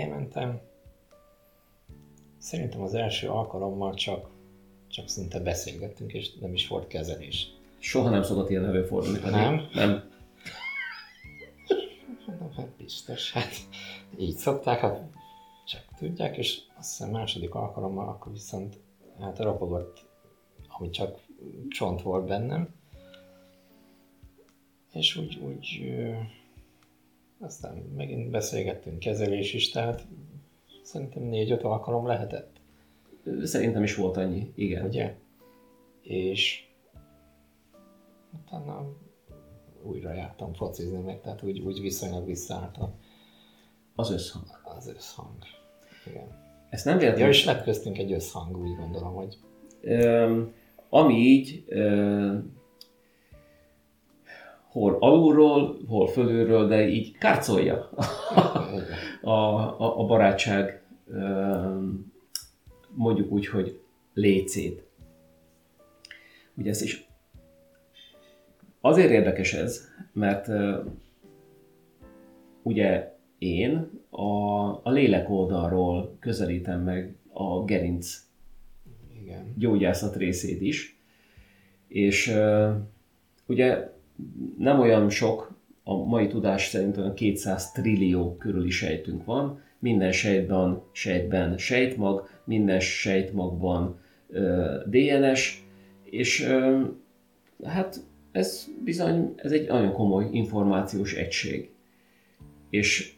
elmentem. 0.00 0.60
Szerintem 2.38 2.80
az 2.80 2.94
első 2.94 3.28
alkalommal 3.28 3.94
csak, 3.94 4.30
csak 4.88 5.08
szinte 5.08 5.40
beszélgettünk, 5.40 6.12
és 6.12 6.34
nem 6.34 6.54
is 6.54 6.68
volt 6.68 6.86
kezelés. 6.86 7.52
Soha 7.78 8.10
nem 8.10 8.22
szokott 8.22 8.50
ilyen 8.50 8.64
előfordulni. 8.64 9.18
Nem? 9.30 9.68
Nem. 9.72 10.14
Hát 12.56 12.68
biztos, 12.76 13.32
hát 13.32 13.48
így 14.18 14.36
szokták, 14.36 14.80
hát 14.80 15.02
csak 15.66 15.82
tudják, 15.96 16.36
és 16.36 16.60
azt 16.78 16.96
hiszem 16.96 17.10
második 17.10 17.54
alkalommal 17.54 18.08
akkor 18.08 18.32
viszont 18.32 18.78
hát 19.20 19.38
rapogott, 19.38 20.06
ami 20.68 20.90
csak 20.90 21.20
csont 21.68 22.02
volt 22.02 22.26
bennem, 22.26 22.74
és 24.92 25.16
úgy, 25.16 25.36
úgy 25.36 25.94
aztán 27.40 27.76
megint 27.96 28.30
beszélgettünk 28.30 28.98
kezelés 28.98 29.54
is, 29.54 29.70
tehát 29.70 30.06
szerintem 30.82 31.22
négy-öt 31.22 31.62
alkalom 31.62 32.06
lehetett. 32.06 32.60
Szerintem 33.42 33.82
is 33.82 33.94
volt 33.94 34.16
annyi, 34.16 34.52
igen. 34.54 34.84
Ugye? 34.84 35.14
És 36.02 36.68
utána 38.42 38.92
újra 39.82 40.12
jártam 40.12 40.52
focizni 40.52 40.98
meg, 40.98 41.20
tehát 41.20 41.42
úgy, 41.42 41.60
úgy 41.60 41.80
viszonylag 41.80 42.26
visszaállt 42.26 42.78
az 43.94 44.10
összhang. 44.10 44.46
Az 44.76 44.88
összhang. 44.88 45.36
Igen. 46.06 46.44
Ezt 46.70 46.84
nem 46.84 46.98
véletlenül... 46.98 47.26
Ja, 47.26 47.32
és 47.38 47.44
lett 47.44 47.62
köztünk 47.62 47.98
egy 47.98 48.12
összhang, 48.12 48.56
úgy 48.56 48.76
gondolom, 48.76 49.14
hogy... 49.14 49.38
Um, 49.82 50.52
ami 50.88 51.14
így 51.14 51.64
um, 51.68 52.56
hol 54.76 54.96
alulról, 55.00 55.78
hol 55.86 56.08
fölülről, 56.08 56.68
de 56.68 56.88
így 56.88 57.18
kárcolja 57.18 57.90
a, 59.22 59.30
a, 59.30 60.00
a 60.00 60.06
barátság 60.06 60.82
mondjuk 62.94 63.30
úgy, 63.30 63.46
hogy 63.46 63.80
lécét. 64.14 64.86
Ugye 66.54 66.70
ez 66.70 66.82
is 66.82 67.08
azért 68.80 69.10
érdekes 69.10 69.54
ez, 69.54 69.88
mert 70.12 70.48
ugye 72.62 73.16
én 73.38 73.90
a, 74.10 74.68
a 74.68 74.90
lélek 74.90 75.30
oldalról 75.30 76.16
közelítem 76.20 76.80
meg 76.80 77.16
a 77.32 77.64
gerinc 77.64 78.22
Igen. 79.22 79.54
gyógyászat 79.58 80.16
részét 80.16 80.60
is. 80.60 81.00
És 81.88 82.36
ugye 83.46 83.94
nem 84.58 84.80
olyan 84.80 85.10
sok, 85.10 85.54
a 85.84 85.94
mai 85.94 86.26
tudás 86.26 86.66
szerint 86.66 86.96
olyan 86.96 87.14
200 87.14 87.72
trillió 87.72 88.36
körüli 88.36 88.70
sejtünk 88.70 89.24
van, 89.24 89.60
minden 89.78 90.12
sejtben, 90.12 90.82
sejtben 90.92 91.58
sejtmag, 91.58 92.28
minden 92.44 92.80
sejtmagban 92.80 93.98
uh, 94.28 94.82
DNS, 94.86 95.64
és 96.04 96.48
uh, 96.48 96.82
hát 97.64 98.00
ez 98.32 98.68
bizony, 98.84 99.32
ez 99.36 99.52
egy 99.52 99.68
nagyon 99.68 99.92
komoly 99.92 100.28
információs 100.32 101.14
egység. 101.14 101.70
És 102.70 103.14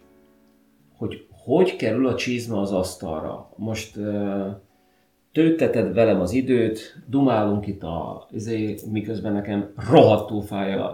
hogy 0.97 1.27
hogy 1.45 1.77
kerül 1.77 2.07
a 2.07 2.15
csizma 2.15 2.61
az 2.61 2.73
asztalra. 2.73 3.51
Most 3.57 3.97
uh, 3.97 4.47
tölteted 5.39 5.95
velem 5.95 6.21
az 6.21 6.33
időt, 6.33 7.03
dumálunk 7.07 7.67
itt 7.67 7.83
a, 7.83 8.27
azért, 8.35 8.87
miközben 8.87 9.33
nekem 9.33 9.73
rohadtul 9.91 10.43
fáj 10.43 10.75
a, 10.75 10.93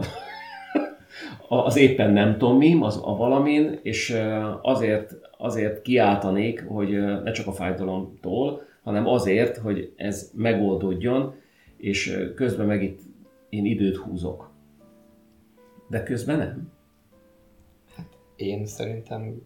az 1.48 1.76
éppen 1.76 2.11
nem 2.11 2.38
tudom 2.38 2.57
mi, 2.57 2.78
az 2.80 3.00
a 3.04 3.16
valamin, 3.16 3.78
és 3.83 4.16
azért, 4.62 5.14
azért 5.38 5.83
kiáltanék, 5.83 6.64
hogy 6.66 6.90
ne 7.22 7.30
csak 7.30 7.46
a 7.46 7.52
fájdalomtól, 7.52 8.62
hanem 8.83 9.07
azért, 9.07 9.57
hogy 9.57 9.92
ez 9.96 10.30
megoldódjon, 10.35 11.35
és 11.76 12.18
közben 12.35 12.66
meg 12.66 12.83
itt 12.83 13.00
én 13.48 13.64
időt 13.64 13.96
húzok. 13.96 14.50
De 15.88 16.02
közben 16.02 16.38
nem. 16.38 16.72
Hát 17.96 18.09
én 18.37 18.66
szerintem 18.66 19.42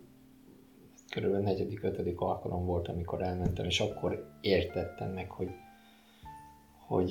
körülbelül 1.10 1.44
negyedik, 1.44 1.82
ötödik 1.82 2.20
alkalom 2.20 2.66
volt, 2.66 2.88
amikor 2.88 3.22
elmentem, 3.22 3.64
és 3.64 3.80
akkor 3.80 4.30
értettem 4.40 5.12
meg, 5.12 5.30
hogy, 5.30 5.50
hogy 6.86 7.10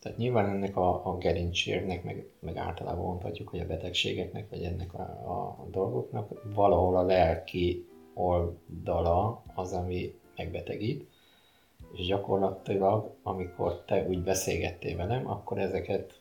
tehát 0.00 0.18
nyilván 0.18 0.48
ennek 0.48 0.76
a, 0.76 1.06
a 1.06 1.18
gerincsérnek, 1.18 2.04
meg, 2.04 2.26
meg 2.40 2.56
általában 2.56 3.04
mondhatjuk, 3.04 3.48
hogy 3.48 3.60
a 3.60 3.66
betegségeknek, 3.66 4.50
vagy 4.50 4.62
ennek 4.62 4.94
a, 4.94 5.00
a 5.02 5.66
dolgoknak 5.70 6.54
valahol 6.54 6.96
a 6.96 7.02
lelki 7.02 7.86
oldala 8.14 9.42
az, 9.54 9.72
ami 9.72 10.14
megbetegít, 10.36 11.08
és 11.92 12.06
gyakorlatilag, 12.06 13.14
amikor 13.22 13.82
te 13.86 14.06
úgy 14.08 14.22
beszélgettél 14.22 14.96
velem, 14.96 15.30
akkor 15.30 15.58
ezeket 15.58 16.20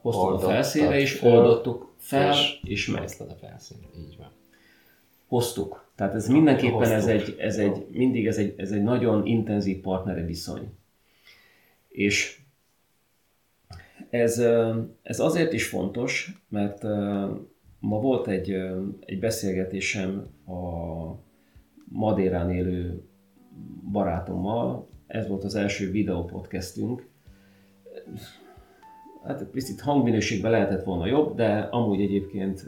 hoztad 0.00 0.34
a 0.34 0.38
felszínre, 0.38 0.98
és 0.98 1.22
oldottuk 1.22 1.94
fel, 1.96 2.30
és, 2.30 2.60
és 2.62 2.88
meg. 2.88 3.02
a 3.18 3.34
felszínre, 3.34 3.88
így 3.96 4.16
van 4.16 4.39
hoztuk. 5.30 5.90
Tehát 5.94 6.14
ez 6.14 6.28
mindenképpen 6.28 6.90
ez 6.90 7.06
egy, 7.06 7.36
ez 7.38 7.58
egy, 7.58 7.86
mindig 7.90 8.26
ez 8.26 8.36
egy, 8.36 8.54
ez 8.56 8.72
egy 8.72 8.82
nagyon 8.82 9.26
intenzív 9.26 9.80
partneri 9.80 10.22
viszony. 10.22 10.68
És 11.88 12.40
ez, 14.10 14.42
ez 15.02 15.20
azért 15.20 15.52
is 15.52 15.68
fontos, 15.68 16.42
mert 16.48 16.82
ma 17.78 18.00
volt 18.00 18.28
egy, 18.28 18.50
egy 19.00 19.18
beszélgetésem 19.18 20.26
a 20.46 20.54
Madérán 21.84 22.50
élő 22.50 23.02
barátommal, 23.92 24.88
ez 25.06 25.28
volt 25.28 25.44
az 25.44 25.54
első 25.54 25.90
videópodcastünk. 25.90 27.08
Hát 29.24 29.44
picit 29.44 29.80
hangminőségben 29.80 30.50
lehetett 30.50 30.84
volna 30.84 31.06
jobb, 31.06 31.36
de 31.36 31.58
amúgy 31.58 32.00
egyébként 32.00 32.66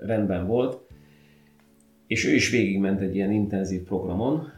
rendben 0.00 0.46
volt. 0.46 0.90
És 2.12 2.24
ő 2.24 2.34
is 2.34 2.50
végigment 2.50 3.00
egy 3.00 3.14
ilyen 3.14 3.32
intenzív 3.32 3.82
programon, 3.82 4.52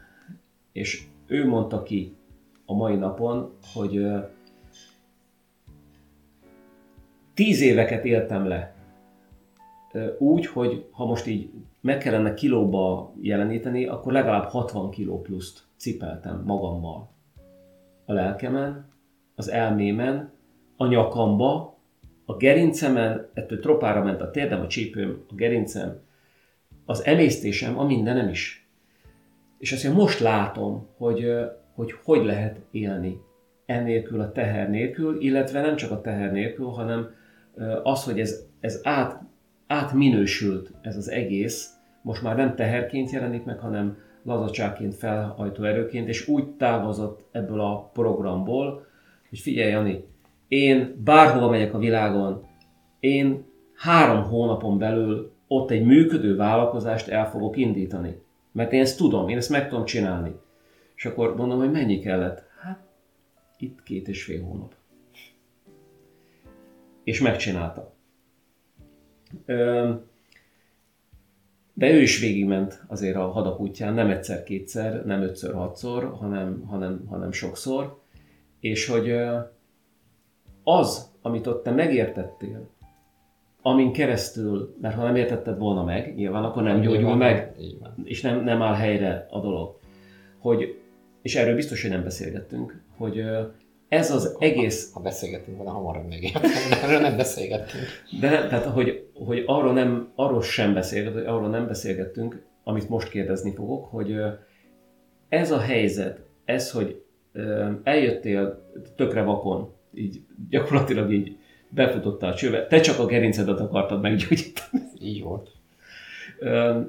és 0.73 1.07
ő 1.27 1.47
mondta 1.47 1.83
ki 1.83 2.17
a 2.67 2.75
mai 2.75 2.97
napon, 2.97 3.53
hogy 3.73 4.07
tíz 7.35 7.61
éveket 7.61 8.05
éltem 8.05 8.47
le 8.47 8.75
úgy, 10.19 10.47
hogy 10.47 10.87
ha 10.91 11.07
most 11.07 11.27
így 11.27 11.51
meg 11.81 11.99
kellene 11.99 12.35
kilóba 12.35 13.13
jeleníteni, 13.21 13.87
akkor 13.87 14.13
legalább 14.13 14.45
60 14.45 14.91
kiló 14.91 15.21
pluszt 15.21 15.65
cipeltem 15.77 16.43
magammal. 16.45 17.11
A 18.05 18.13
lelkemen, 18.13 18.89
az 19.35 19.51
elmémen, 19.51 20.33
a 20.77 20.87
nyakamba, 20.87 21.79
a 22.25 22.37
gerincemen, 22.37 23.29
ettől 23.35 23.61
tropára 23.61 24.03
ment 24.03 24.21
a 24.21 24.31
térdem, 24.31 24.61
a 24.61 24.67
csípőm, 24.67 25.25
a 25.31 25.35
gerincem, 25.35 26.03
az 26.87 27.05
emésztésem, 27.05 27.79
a 27.79 27.85
mindenem 27.85 28.29
is. 28.29 28.69
És 29.59 29.73
azt 29.73 29.85
mondja, 29.85 30.03
most 30.03 30.21
látom, 30.21 30.87
hogy, 30.97 31.35
hogy 31.75 31.95
hogy 32.05 32.25
lehet 32.25 32.61
élni 32.71 33.21
ennélkül 33.67 34.21
a 34.21 34.33
teher 34.33 34.71
nélkül, 34.71 35.21
illetve 35.21 35.61
nem 35.61 35.77
csak 35.77 35.91
a 35.91 36.01
teher 36.01 36.33
nélkül, 36.33 36.67
hanem 36.67 37.11
az, 37.83 38.05
hogy 38.05 38.21
ez, 38.21 38.47
ez 38.61 38.81
át, 38.83 39.23
átminősült 39.67 40.71
ez 40.83 40.97
az 40.97 41.11
egész, 41.11 41.75
most 42.03 42.23
már 42.23 42.37
nem 42.37 42.55
teherként 42.55 43.11
jelenik 43.11 43.45
meg, 43.45 43.59
hanem 43.59 43.97
lazacságként, 44.23 44.95
felhajtó 44.95 45.63
erőként, 45.63 46.09
és 46.09 46.29
úgy 46.29 46.49
távozott 46.49 47.25
ebből 47.33 47.61
a 47.61 47.91
programból, 47.93 48.87
hogy 49.29 49.39
figyelj, 49.39 49.71
Jani, 49.71 50.05
én 50.49 51.01
bárhol 51.05 51.51
megyek 51.51 51.75
a 51.75 51.79
világon, 51.79 52.47
én 53.01 53.45
három 53.75 54.23
hónapon 54.23 54.79
belül 54.79 55.34
ott 55.55 55.71
egy 55.71 55.85
működő 55.85 56.37
vállalkozást 56.37 57.09
el 57.09 57.31
fogok 57.31 57.57
indítani. 57.57 58.23
Mert 58.53 58.73
én 58.73 58.81
ezt 58.81 58.97
tudom, 58.97 59.29
én 59.29 59.37
ezt 59.37 59.51
meg 59.51 59.69
tudom 59.69 59.85
csinálni. 59.85 60.35
És 60.95 61.07
akkor 61.07 61.37
mondom, 61.37 61.59
hogy 61.59 61.71
mennyi 61.71 61.99
kellett? 61.99 62.45
Hát 62.61 62.85
itt 63.59 63.83
két 63.83 64.09
és 64.09 64.25
fél 64.25 64.43
hónap. 64.43 64.75
És 67.05 67.21
megcsinálta. 67.21 67.93
De 71.75 71.91
ő 71.91 72.01
is 72.01 72.21
végigment 72.21 72.85
azért 72.87 73.17
a 73.17 73.31
hadak 73.31 73.61
útján, 73.61 73.95
nem 73.95 74.11
egyszer-kétszer, 74.11 75.05
nem 75.05 75.23
ötször-hatszor, 75.23 76.13
hanem, 76.13 76.65
hanem, 76.67 77.07
hanem 77.09 77.33
sokszor. 77.33 78.01
És 78.61 78.87
hogy 78.87 79.11
az, 80.65 81.11
amit 81.23 81.47
ott 81.47 81.63
te 81.63 81.71
megértettél, 81.71 82.69
amin 83.67 83.93
keresztül, 83.93 84.77
mert 84.81 84.95
ha 84.95 85.05
nem 85.05 85.17
értetted 85.17 85.59
volna 85.59 85.85
meg, 85.85 86.15
nyilván 86.15 86.45
akkor 86.45 86.63
nem 86.63 86.81
gyógyul 86.81 87.09
van, 87.09 87.19
meg, 87.19 87.57
és 88.05 88.21
nem, 88.21 88.45
nem 88.45 88.63
áll 88.63 88.75
helyre 88.75 89.27
a 89.31 89.41
dolog. 89.41 89.79
Hogy, 90.39 90.79
és 91.23 91.37
erről 91.37 91.55
biztos, 91.55 91.83
hogy 91.83 91.91
nem 91.91 92.03
beszélgettünk, 92.03 92.83
hogy 92.97 93.23
ez 93.89 94.11
az 94.11 94.37
egész... 94.39 94.93
Ha 94.93 95.01
beszélgettünk 95.01 95.57
volna, 95.57 95.73
hamarabb 95.73 96.09
megértem, 96.09 96.51
de 96.71 96.83
erről 96.83 97.01
nem 97.01 97.17
beszélgettünk. 97.17 97.85
De 98.21 98.31
nem, 98.31 98.49
tehát, 98.49 98.65
hogy, 98.65 99.09
hogy 99.15 99.43
arról, 99.47 99.73
nem, 99.73 100.13
arról 100.15 100.43
sem 100.43 100.75
beszélgettünk, 100.75 101.27
arról 101.29 101.49
nem 101.49 101.67
beszélgettünk, 101.67 102.43
amit 102.65 102.89
most 102.89 103.09
kérdezni 103.09 103.55
fogok, 103.55 103.85
hogy 103.85 104.17
ez 105.29 105.51
a 105.51 105.59
helyzet, 105.59 106.21
ez, 106.45 106.71
hogy 106.71 107.03
eljöttél 107.83 108.71
tökre 108.97 109.23
vakon, 109.23 109.73
így 109.95 110.21
gyakorlatilag 110.51 111.13
így 111.13 111.37
befutottál 111.75 112.31
a 112.31 112.35
csőbe, 112.35 112.67
te 112.67 112.81
csak 112.81 112.99
a 112.99 113.07
gerincedet 113.07 113.61
akartad 113.61 114.01
meggyógyítani. 114.01 114.83
így 115.01 115.23
volt. 115.23 115.51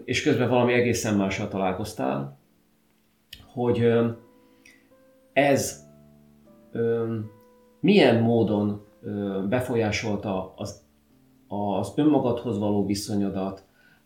És 0.06 0.24
közben 0.24 0.50
valami 0.50 0.74
egészen 0.74 1.15
mással 1.15 1.48
találkoztál, 1.48 2.38
hogy 3.54 3.93
ez 5.34 5.84
milyen 7.80 8.21
módon 8.21 8.86
befolyásolta 9.50 10.54
az, 10.56 10.84
az 11.48 11.93
önmagadhoz 11.95 12.58
való 12.58 12.86
viszonyodat, 12.86 13.63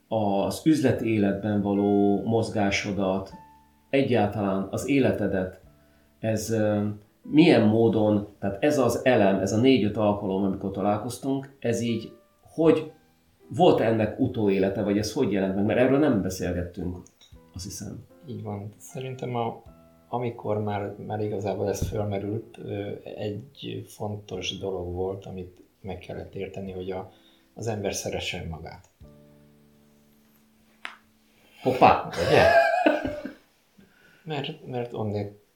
az 0.07 0.61
üzleti 0.65 1.13
életben 1.13 1.61
való 1.61 2.21
mozgásodat, 2.25 3.31
egyáltalán 3.89 4.67
az 4.71 4.87
életedet, 4.87 5.61
ez 6.19 6.55
milyen 7.21 7.67
módon, 7.67 8.27
tehát 8.39 8.63
ez 8.63 8.77
az 8.77 9.05
elem, 9.05 9.39
ez 9.39 9.53
a 9.53 9.59
négy-öt 9.59 9.97
alkalom, 9.97 10.43
amikor 10.43 10.71
találkoztunk, 10.71 11.55
ez 11.59 11.81
így, 11.81 12.11
hogy 12.41 12.91
volt 13.47 13.79
ennek 13.79 14.19
utóélete, 14.19 14.83
vagy 14.83 14.97
ez 14.97 15.13
hogy 15.13 15.31
jelent 15.31 15.55
meg? 15.55 15.65
Mert 15.65 15.79
erről 15.79 15.99
nem 15.99 16.21
beszélgettünk, 16.21 16.97
azt 17.53 17.63
hiszem. 17.63 18.05
Így 18.27 18.43
van. 18.43 18.73
Szerintem 18.77 19.35
a, 19.35 19.63
amikor 20.09 20.63
már, 20.63 20.95
már 21.07 21.21
igazából 21.21 21.69
ez 21.69 21.87
fölmerült, 21.87 22.57
egy 23.03 23.83
fontos 23.87 24.57
dolog 24.57 24.93
volt, 24.93 25.25
amit 25.25 25.63
meg 25.81 25.97
kellett 25.97 26.35
érteni, 26.35 26.71
hogy 26.71 26.91
a, 26.91 27.11
az 27.53 27.67
ember 27.67 27.93
szeresse 27.93 28.45
magát. 28.49 28.89
Hoppá! 31.61 32.07
Ugye? 32.07 32.43
Mert, 34.23 34.67
mert 34.67 34.93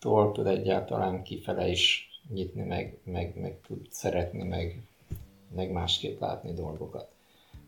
onnétól 0.06 0.32
tud 0.32 0.48
egyáltalán 0.48 1.24
kifele 1.24 1.68
is 1.68 2.10
nyitni, 2.34 2.64
meg, 2.64 2.98
meg, 3.04 3.34
meg 3.42 3.58
tud 3.68 3.88
szeretni, 3.90 4.44
meg, 4.44 4.82
meg 5.56 5.72
másképp 5.72 6.20
látni 6.20 6.54
dolgokat. 6.54 7.12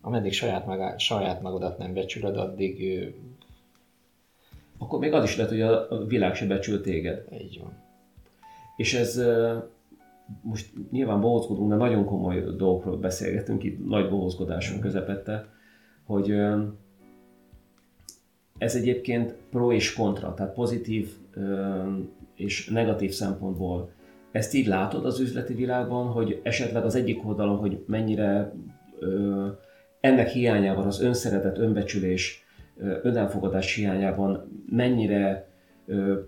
Ameddig 0.01 0.33
saját, 0.33 0.65
magá, 0.65 0.97
saját 0.97 1.41
magadat 1.41 1.77
nem 1.77 1.93
becsülöd, 1.93 2.37
addig 2.37 3.03
akkor 4.77 4.99
még 4.99 5.13
az 5.13 5.23
is 5.23 5.35
lehet, 5.35 5.51
hogy 5.51 5.61
a 5.61 6.05
világ 6.05 6.35
se 6.35 6.45
becsül 6.45 6.81
téged. 6.81 7.25
Így 7.41 7.59
van. 7.59 7.83
És 8.77 8.93
ez 8.93 9.21
most 10.41 10.73
nyilván 10.91 11.21
bohózkodunk, 11.21 11.69
de 11.69 11.75
nagyon 11.75 12.05
komoly 12.05 12.55
dolgokról 12.55 12.97
beszélgetünk 12.97 13.63
itt 13.63 13.87
nagy 13.87 14.09
bohózkodásunk 14.09 14.81
közepette, 14.81 15.47
hogy 16.03 16.35
ez 18.57 18.75
egyébként 18.75 19.33
pro 19.49 19.71
és 19.71 19.93
kontra, 19.93 20.33
tehát 20.33 20.53
pozitív 20.53 21.17
és 22.35 22.69
negatív 22.69 23.11
szempontból. 23.11 23.89
Ezt 24.31 24.53
így 24.53 24.67
látod 24.67 25.05
az 25.05 25.19
üzleti 25.19 25.53
világban, 25.53 26.07
hogy 26.07 26.39
esetleg 26.43 26.83
az 26.85 26.95
egyik 26.95 27.27
oldalon, 27.27 27.57
hogy 27.57 27.83
mennyire 27.87 28.53
ennek 29.99 30.27
hiányában 30.27 30.85
az 30.85 31.01
önszeretet, 31.01 31.57
önbecsülés 31.57 32.45
önelfogadás 33.01 33.75
hiányában 33.75 34.63
mennyire 34.69 35.47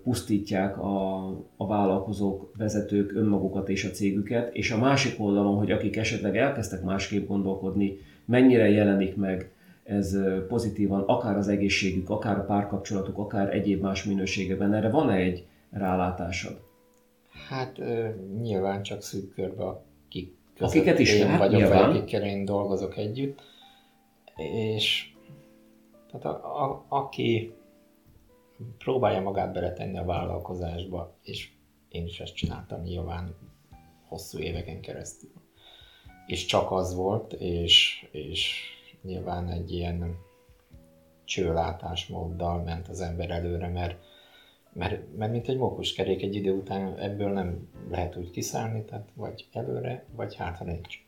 pusztítják 0.02 0.78
a, 0.78 1.26
a 1.56 1.66
vállalkozók, 1.66 2.52
vezetők 2.56 3.14
önmagukat 3.14 3.68
és 3.68 3.84
a 3.84 3.90
cégüket, 3.90 4.54
és 4.54 4.70
a 4.70 4.78
másik 4.78 5.20
oldalon, 5.20 5.56
hogy 5.56 5.70
akik 5.70 5.96
esetleg 5.96 6.36
elkezdtek 6.36 6.82
másképp 6.82 7.28
gondolkodni, 7.28 7.96
mennyire 8.24 8.70
jelenik 8.70 9.16
meg 9.16 9.52
ez 9.84 10.18
pozitívan, 10.48 11.00
akár 11.00 11.36
az 11.36 11.48
egészségük, 11.48 12.10
akár 12.10 12.38
a 12.38 12.44
párkapcsolatuk, 12.44 13.18
akár 13.18 13.54
egyéb 13.54 13.82
más 13.82 14.04
minőségeben. 14.04 14.74
Erre 14.74 14.90
van-e 14.90 15.14
egy 15.14 15.46
rálátásod? 15.70 16.60
Hát 17.48 17.76
nyilván 18.40 18.82
csak 18.82 19.02
szűk 19.02 19.34
körbe, 19.34 19.64
akik 19.64 20.36
Akiket 20.60 20.98
is 20.98 21.14
én 21.14 21.38
vagyok, 21.38 21.60
nyilván. 21.60 21.86
vagy 21.86 21.96
akikkel 21.96 22.22
én 22.22 22.44
dolgozok 22.44 22.96
együtt. 22.96 23.42
És 24.36 25.12
tehát 26.06 26.24
a, 26.24 26.64
a, 26.64 26.84
aki 26.88 27.54
próbálja 28.78 29.20
magát 29.20 29.52
beletenni 29.52 29.98
a 29.98 30.04
vállalkozásba, 30.04 31.16
és 31.22 31.50
én 31.88 32.04
is 32.04 32.20
ezt 32.20 32.34
csináltam 32.34 32.82
nyilván 32.82 33.34
hosszú 34.08 34.38
éveken 34.38 34.80
keresztül. 34.80 35.30
És 36.26 36.44
csak 36.44 36.70
az 36.70 36.94
volt, 36.94 37.32
és, 37.32 38.08
és 38.10 38.60
nyilván 39.02 39.48
egy 39.48 39.72
ilyen 39.72 40.16
csőlátásmóddal 41.24 42.62
ment 42.62 42.88
az 42.88 43.00
ember 43.00 43.30
előre, 43.30 43.68
mert, 43.68 43.96
mert, 44.78 45.16
mert 45.16 45.32
mint 45.32 45.48
egy 45.48 45.60
kerék 45.94 46.22
egy 46.22 46.34
idő 46.34 46.52
után 46.52 46.98
ebből 46.98 47.32
nem 47.32 47.68
lehet 47.90 48.16
úgy 48.16 48.30
kiszállni, 48.30 48.84
tehát 48.84 49.08
vagy 49.14 49.48
előre, 49.52 50.04
vagy 50.14 50.34
hátra 50.34 50.64
nincs. 50.64 50.98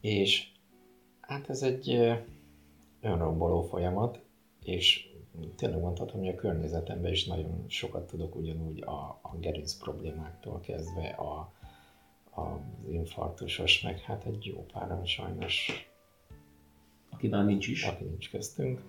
És 0.00 0.48
hát 1.20 1.48
ez 1.48 1.62
egy 1.62 2.12
önromboló 3.00 3.62
folyamat, 3.62 4.20
és 4.64 5.08
tényleg 5.56 5.80
mondhatom, 5.80 6.20
hogy 6.20 6.28
a 6.28 6.34
környezetemben 6.34 7.12
is 7.12 7.26
nagyon 7.26 7.64
sokat 7.68 8.06
tudok 8.06 8.34
ugyanúgy 8.34 8.82
a, 8.82 9.18
a 9.22 9.36
gerinc 9.40 9.74
problémáktól 9.74 10.60
kezdve 10.60 11.08
a, 11.08 11.52
az 12.30 12.90
infarktusos, 12.90 13.82
meg 13.82 13.98
hát 13.98 14.24
egy 14.24 14.44
jó 14.44 14.66
páran 14.72 15.04
sajnos. 15.04 15.88
Aki 17.10 17.28
már 17.28 17.44
nincs 17.44 17.66
is. 17.66 17.84
Aki 17.84 18.04
nincs 18.04 18.30
köztünk, 18.30 18.82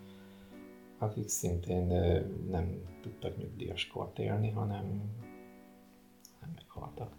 akik 1.02 1.28
szintén 1.28 1.86
nem 2.50 2.82
tudtak 3.02 3.38
nyugdíjas 3.38 3.88
kort 3.88 4.20
élni, 4.20 4.50
hanem 4.50 4.86
nem 6.42 6.52
meghaltak. 6.56 7.14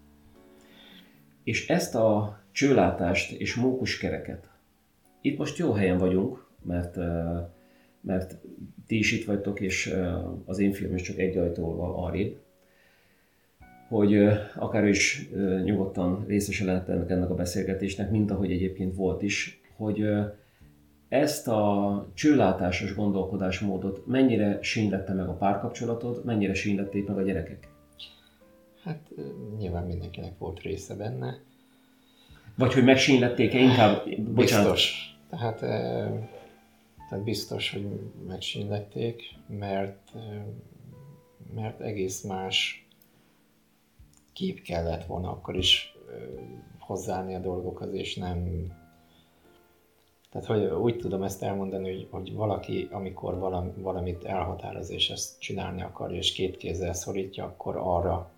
És 1.42 1.68
ezt 1.68 1.94
a 1.94 2.40
csőlátást 2.52 3.32
és 3.32 3.54
mókuskereket, 3.54 4.50
itt 5.20 5.38
most 5.38 5.58
jó 5.58 5.72
helyen 5.72 5.98
vagyunk, 5.98 6.46
mert, 6.62 6.96
mert 8.00 8.36
ti 8.86 8.98
is 8.98 9.12
itt 9.12 9.24
vagytok, 9.24 9.60
és 9.60 9.96
az 10.44 10.58
én 10.58 10.72
film 10.72 10.94
is 10.94 11.02
csak 11.02 11.18
egy 11.18 11.36
ajtóval 11.36 12.04
arrébb, 12.04 12.40
hogy 13.88 14.16
akár 14.54 14.84
is 14.84 15.28
nyugodtan 15.64 16.24
részese 16.26 16.64
lehetnek 16.64 17.10
ennek 17.10 17.30
a 17.30 17.34
beszélgetésnek, 17.34 18.10
mint 18.10 18.30
ahogy 18.30 18.52
egyébként 18.52 18.96
volt 18.96 19.22
is, 19.22 19.60
hogy 19.76 20.04
ezt 21.12 21.48
a 21.48 22.06
csőlátásos 22.14 22.94
gondolkodásmódot 22.94 24.06
mennyire 24.06 24.58
sínlette 24.62 25.12
meg 25.12 25.28
a 25.28 25.32
párkapcsolatod, 25.32 26.24
mennyire 26.24 26.54
sínlették 26.54 27.06
meg 27.06 27.16
a 27.16 27.22
gyerekek? 27.22 27.68
Hát 28.82 29.08
nyilván 29.58 29.86
mindenkinek 29.86 30.38
volt 30.38 30.60
része 30.60 30.94
benne. 30.94 31.38
Vagy 32.54 32.72
hogy 32.72 32.84
megsínlették-e 32.84 33.58
inkább? 33.58 34.02
Bocsánat. 34.18 34.70
Biztos. 34.70 35.16
Tehát 35.30 35.58
tehát 37.08 37.24
biztos, 37.24 37.72
hogy 37.72 38.00
megsínlették, 38.26 39.22
mert, 39.46 40.12
mert 41.54 41.80
egész 41.80 42.22
más 42.22 42.86
kép 44.32 44.62
kellett 44.62 45.04
volna 45.04 45.30
akkor 45.30 45.56
is 45.56 45.94
hozzáállni 46.78 47.34
a 47.34 47.40
dolgokhoz, 47.40 47.92
és 47.92 48.16
nem... 48.16 48.70
Tehát, 50.32 50.46
hogy 50.46 50.64
úgy 50.64 50.98
tudom 50.98 51.22
ezt 51.22 51.42
elmondani, 51.42 51.92
hogy, 51.92 52.06
hogy 52.10 52.34
valaki, 52.34 52.88
amikor 52.90 53.38
valami, 53.38 53.70
valamit 53.76 54.24
elhatároz, 54.24 54.90
és 54.90 55.10
ezt 55.10 55.40
csinálni 55.40 55.82
akarja, 55.82 56.16
és 56.16 56.32
két 56.32 56.56
kézzel 56.56 56.92
szorítja, 56.92 57.44
akkor 57.44 57.76
arra 57.76 58.30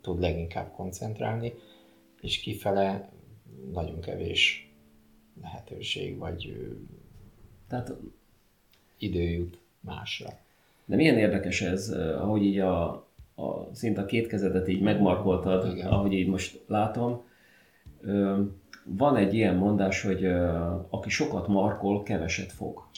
tud 0.00 0.20
leginkább 0.20 0.72
koncentrálni, 0.72 1.54
és 2.20 2.40
kifele 2.40 3.10
nagyon 3.72 4.00
kevés 4.00 4.70
lehetőség, 5.42 6.18
vagy 6.18 6.68
tehát 7.68 7.92
idő 8.98 9.22
jut 9.22 9.58
másra. 9.80 10.28
De 10.84 10.96
milyen 10.96 11.18
érdekes 11.18 11.62
ez, 11.62 11.90
ahogy 12.18 12.42
így 12.42 12.58
a, 12.58 12.88
a 13.34 13.68
szinte 13.72 14.00
a 14.00 14.06
két 14.06 14.26
kezedet 14.26 14.68
így 14.68 14.80
megmarkoltad, 14.80 15.72
Igen. 15.72 15.86
ahogy 15.86 16.12
így 16.12 16.28
most 16.28 16.60
látom. 16.66 17.22
Van 18.84 19.16
egy 19.16 19.34
ilyen 19.34 19.56
mondás, 19.56 20.02
hogy 20.02 20.24
aki 20.90 21.08
sokat 21.08 21.48
markol, 21.48 22.02
keveset 22.02 22.52
fog. 22.52 22.88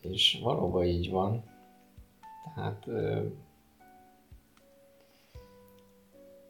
És 0.00 0.38
valóban 0.42 0.84
így 0.84 1.10
van. 1.10 1.44
Tehát 2.54 2.86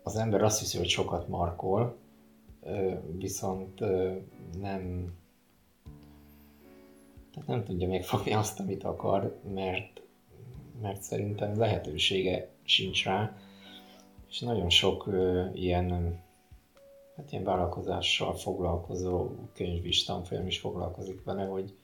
az 0.02 0.16
ember 0.16 0.42
azt 0.42 0.58
hiszi, 0.60 0.78
hogy 0.78 0.88
sokat 0.88 1.28
markol, 1.28 1.96
viszont 3.18 3.80
nem 4.60 5.12
tehát 7.30 7.48
nem 7.48 7.64
tudja 7.64 7.88
megfogni 7.88 8.32
azt, 8.32 8.60
amit 8.60 8.84
akar, 8.84 9.40
mert, 9.54 10.02
mert 10.82 11.02
szerintem 11.02 11.58
lehetősége 11.58 12.48
sincs 12.62 13.04
rá, 13.04 13.36
és 14.28 14.40
nagyon 14.40 14.70
sok 14.70 15.06
ö, 15.06 15.44
ilyen, 15.52 16.18
hát 17.20 17.32
ilyen 17.32 17.44
vállalkozással 17.44 18.34
foglalkozó 18.34 19.30
könyv 19.54 19.86
is, 19.86 20.04
tanfolyam 20.04 20.46
is 20.46 20.58
foglalkozik 20.58 21.24
vele, 21.24 21.44
hogy, 21.44 21.74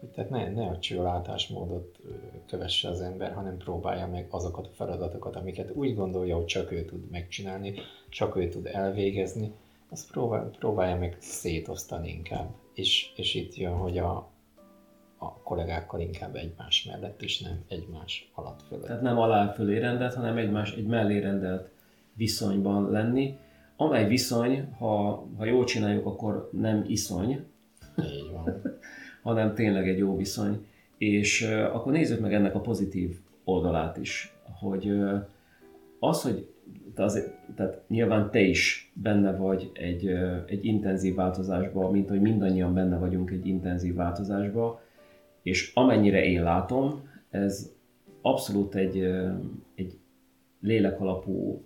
hogy 0.00 0.08
tehát 0.08 0.30
ne, 0.30 0.50
ne 0.50 0.66
a 0.66 0.78
csőlátásmódot 0.78 1.98
kövesse 2.46 2.88
az 2.88 3.00
ember, 3.00 3.32
hanem 3.32 3.56
próbálja 3.56 4.06
meg 4.06 4.26
azokat 4.30 4.66
a 4.66 4.74
feladatokat, 4.74 5.36
amiket 5.36 5.70
úgy 5.74 5.94
gondolja, 5.94 6.36
hogy 6.36 6.44
csak 6.44 6.72
ő 6.72 6.84
tud 6.84 7.10
megcsinálni, 7.10 7.74
csak 8.08 8.36
ő 8.36 8.48
tud 8.48 8.66
elvégezni, 8.66 9.52
azt 9.90 10.10
próbál, 10.10 10.50
próbálja 10.58 10.96
meg 10.96 11.16
szétosztani 11.20 12.08
inkább 12.08 12.50
és, 12.74 13.12
és 13.16 13.34
itt 13.34 13.54
jön, 13.54 13.72
hogy 13.72 13.98
a, 13.98 14.30
a 15.18 15.42
kollégákkal 15.42 16.00
inkább 16.00 16.34
egymás 16.34 16.84
mellett, 16.84 17.22
és 17.22 17.40
nem 17.40 17.64
egymás 17.68 18.30
alatt 18.34 18.62
fölött. 18.62 18.86
Tehát 18.86 19.02
nem 19.02 19.18
alá 19.18 19.52
fölé 19.52 19.78
rendelt, 19.78 20.14
hanem 20.14 20.36
egymás, 20.36 20.72
egy 20.72 20.86
mellé 20.86 21.18
rendelt 21.18 21.70
viszonyban 22.14 22.90
lenni, 22.90 23.38
amely 23.76 24.08
viszony, 24.08 24.68
ha, 24.78 25.24
ha 25.36 25.44
jól 25.44 25.64
csináljuk, 25.64 26.06
akkor 26.06 26.48
nem 26.52 26.84
iszony, 26.86 27.44
Így 27.98 28.30
van. 28.32 28.62
hanem 29.22 29.54
tényleg 29.54 29.88
egy 29.88 29.98
jó 29.98 30.16
viszony. 30.16 30.66
És 30.98 31.42
uh, 31.42 31.74
akkor 31.74 31.92
nézzük 31.92 32.20
meg 32.20 32.34
ennek 32.34 32.54
a 32.54 32.60
pozitív 32.60 33.18
oldalát 33.44 33.96
is, 33.96 34.36
hogy 34.60 34.86
uh, 34.86 35.26
az, 35.98 36.22
hogy 36.22 36.48
te 36.94 37.02
azért, 37.02 37.34
tehát 37.54 37.82
nyilván 37.88 38.30
te 38.30 38.40
is 38.40 38.92
benne 38.94 39.36
vagy 39.36 39.70
egy, 39.74 40.06
uh, 40.06 40.42
egy 40.46 40.64
intenzív 40.64 41.14
változásban, 41.14 41.90
mint 41.90 42.08
hogy 42.08 42.20
mindannyian 42.20 42.74
benne 42.74 42.98
vagyunk 42.98 43.30
egy 43.30 43.46
intenzív 43.46 43.94
változásban, 43.94 44.78
és 45.42 45.72
amennyire 45.74 46.24
én 46.24 46.42
látom, 46.42 47.08
ez 47.30 47.72
abszolút 48.22 48.74
egy, 48.74 48.98
egy 49.74 49.98
lélekalapú 50.60 51.64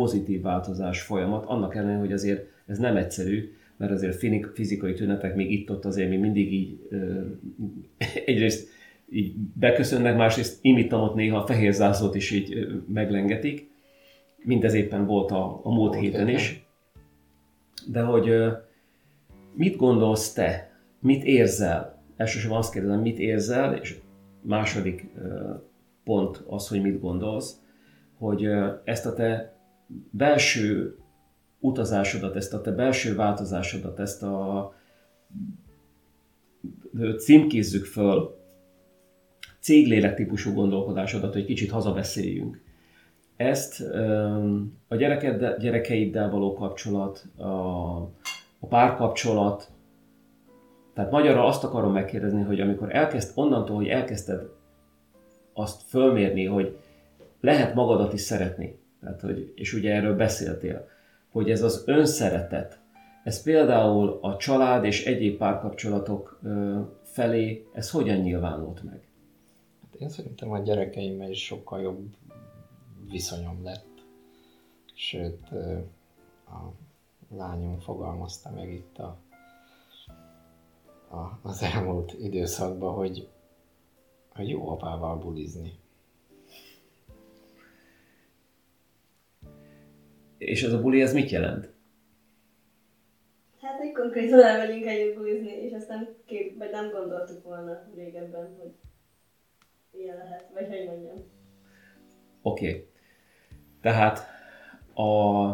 pozitív 0.00 0.42
változás 0.42 1.02
folyamat, 1.02 1.44
annak 1.46 1.74
ellenére, 1.74 1.98
hogy 1.98 2.12
azért 2.12 2.46
ez 2.66 2.78
nem 2.78 2.96
egyszerű, 2.96 3.52
mert 3.76 3.92
azért 3.92 4.24
fizikai 4.54 4.94
tünetek 4.94 5.34
még 5.34 5.52
itt-ott 5.52 5.84
azért 5.84 6.08
még 6.08 6.18
mindig 6.18 6.52
így 6.52 6.88
egyrészt 8.24 8.68
így 9.10 9.34
beköszönnek, 9.36 10.16
másrészt 10.16 10.58
imitam 10.62 11.00
ott 11.00 11.14
néha 11.14 11.38
a 11.38 11.46
fehér 11.46 11.72
zászlót 11.72 12.14
is 12.14 12.30
így 12.30 12.68
meglengetik. 12.86 13.70
Mindez 14.44 14.74
éppen 14.74 15.06
volt 15.06 15.30
a, 15.30 15.60
a 15.62 15.74
múlt 15.74 15.94
héten 15.94 16.28
is. 16.28 16.66
De 17.86 18.00
hogy 18.00 18.30
mit 19.54 19.76
gondolsz 19.76 20.32
te? 20.32 20.70
Mit 21.00 21.24
érzel? 21.24 22.02
Elsősorban 22.16 22.58
azt 22.58 22.72
kérdezem, 22.72 23.00
mit 23.00 23.18
érzel, 23.18 23.74
és 23.74 23.98
második 24.40 25.06
pont 26.04 26.42
az, 26.46 26.68
hogy 26.68 26.82
mit 26.82 27.00
gondolsz, 27.00 27.60
hogy 28.18 28.48
ezt 28.84 29.06
a 29.06 29.14
te 29.14 29.58
belső 30.10 30.96
utazásodat, 31.58 32.36
ezt 32.36 32.54
a 32.54 32.60
te 32.60 32.70
belső 32.70 33.14
változásodat, 33.14 34.00
ezt 34.00 34.22
a 34.22 34.72
címkézzük 37.18 37.84
föl 37.84 38.38
céglélek 39.60 40.14
típusú 40.14 40.52
gondolkodásodat, 40.52 41.32
hogy 41.32 41.44
kicsit 41.44 41.70
hazabeszéljünk. 41.70 42.62
Ezt 43.36 43.80
a 44.88 44.96
gyereked, 44.96 45.56
gyerekeiddel 45.60 46.30
való 46.30 46.52
kapcsolat, 46.52 47.26
a, 47.36 47.46
a 48.58 48.66
párkapcsolat, 48.68 49.70
tehát 50.94 51.10
magyarra 51.10 51.44
azt 51.44 51.64
akarom 51.64 51.92
megkérdezni, 51.92 52.42
hogy 52.42 52.60
amikor 52.60 52.94
elkezd, 52.94 53.32
onnantól, 53.34 53.76
hogy 53.76 53.88
elkezdted 53.88 54.48
azt 55.52 55.82
fölmérni, 55.82 56.44
hogy 56.44 56.78
lehet 57.40 57.74
magadat 57.74 58.12
is 58.12 58.20
szeretni, 58.20 58.79
tehát, 59.00 59.20
hogy, 59.20 59.52
és 59.54 59.72
ugye 59.72 59.94
erről 59.94 60.16
beszéltél, 60.16 60.88
hogy 61.30 61.50
ez 61.50 61.62
az 61.62 61.82
önszeretet, 61.86 62.80
ez 63.24 63.42
például 63.42 64.18
a 64.22 64.36
család 64.36 64.84
és 64.84 65.04
egyéb 65.04 65.36
párkapcsolatok 65.36 66.40
felé, 67.02 67.66
ez 67.72 67.90
hogyan 67.90 68.16
nyilvánult 68.16 68.82
meg? 68.82 69.08
Hát 69.82 70.00
én 70.00 70.08
szerintem 70.08 70.50
a 70.50 70.58
gyerekeimmel 70.58 71.30
is 71.30 71.44
sokkal 71.44 71.80
jobb 71.80 72.14
viszonyom 73.10 73.64
lett. 73.64 74.04
Sőt, 74.94 75.50
a 76.46 76.72
lányom 77.36 77.78
fogalmazta 77.78 78.50
meg 78.50 78.72
itt 78.72 78.98
a, 78.98 79.16
a, 81.08 81.38
az 81.42 81.62
elmúlt 81.62 82.12
időszakban, 82.18 82.94
hogy, 82.94 83.28
hogy 84.34 84.48
jó 84.48 84.68
apával 84.68 85.16
bulizni. 85.16 85.79
És 90.40 90.62
ez 90.62 90.72
a 90.72 90.80
buli, 90.80 91.02
ez 91.02 91.12
mit 91.12 91.30
jelent? 91.30 91.72
Hát, 93.60 93.78
hogy 93.78 93.92
konkrétan 93.92 94.42
elmegyünk 94.42 94.86
együtt 94.86 95.16
bulizni, 95.16 95.50
és 95.50 95.72
aztán 95.72 96.08
kép, 96.26 96.58
vagy 96.58 96.70
nem 96.70 96.90
gondoltuk 96.90 97.44
volna 97.44 97.82
régebben, 97.94 98.56
hogy 98.58 98.72
ilyen 100.00 100.16
lehet, 100.16 100.50
vagy 100.54 100.66
hogy 100.66 100.86
mondjam. 100.86 101.16
Oké. 102.42 102.68
Okay. 102.68 102.88
Tehát 103.80 104.26
a, 104.94 105.48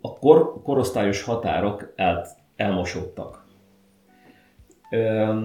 a 0.00 0.18
kor, 0.20 0.62
korosztályos 0.62 1.22
határok 1.22 1.92
el, 1.96 2.26
elmosódtak. 2.56 3.44
Ö, 4.90 5.38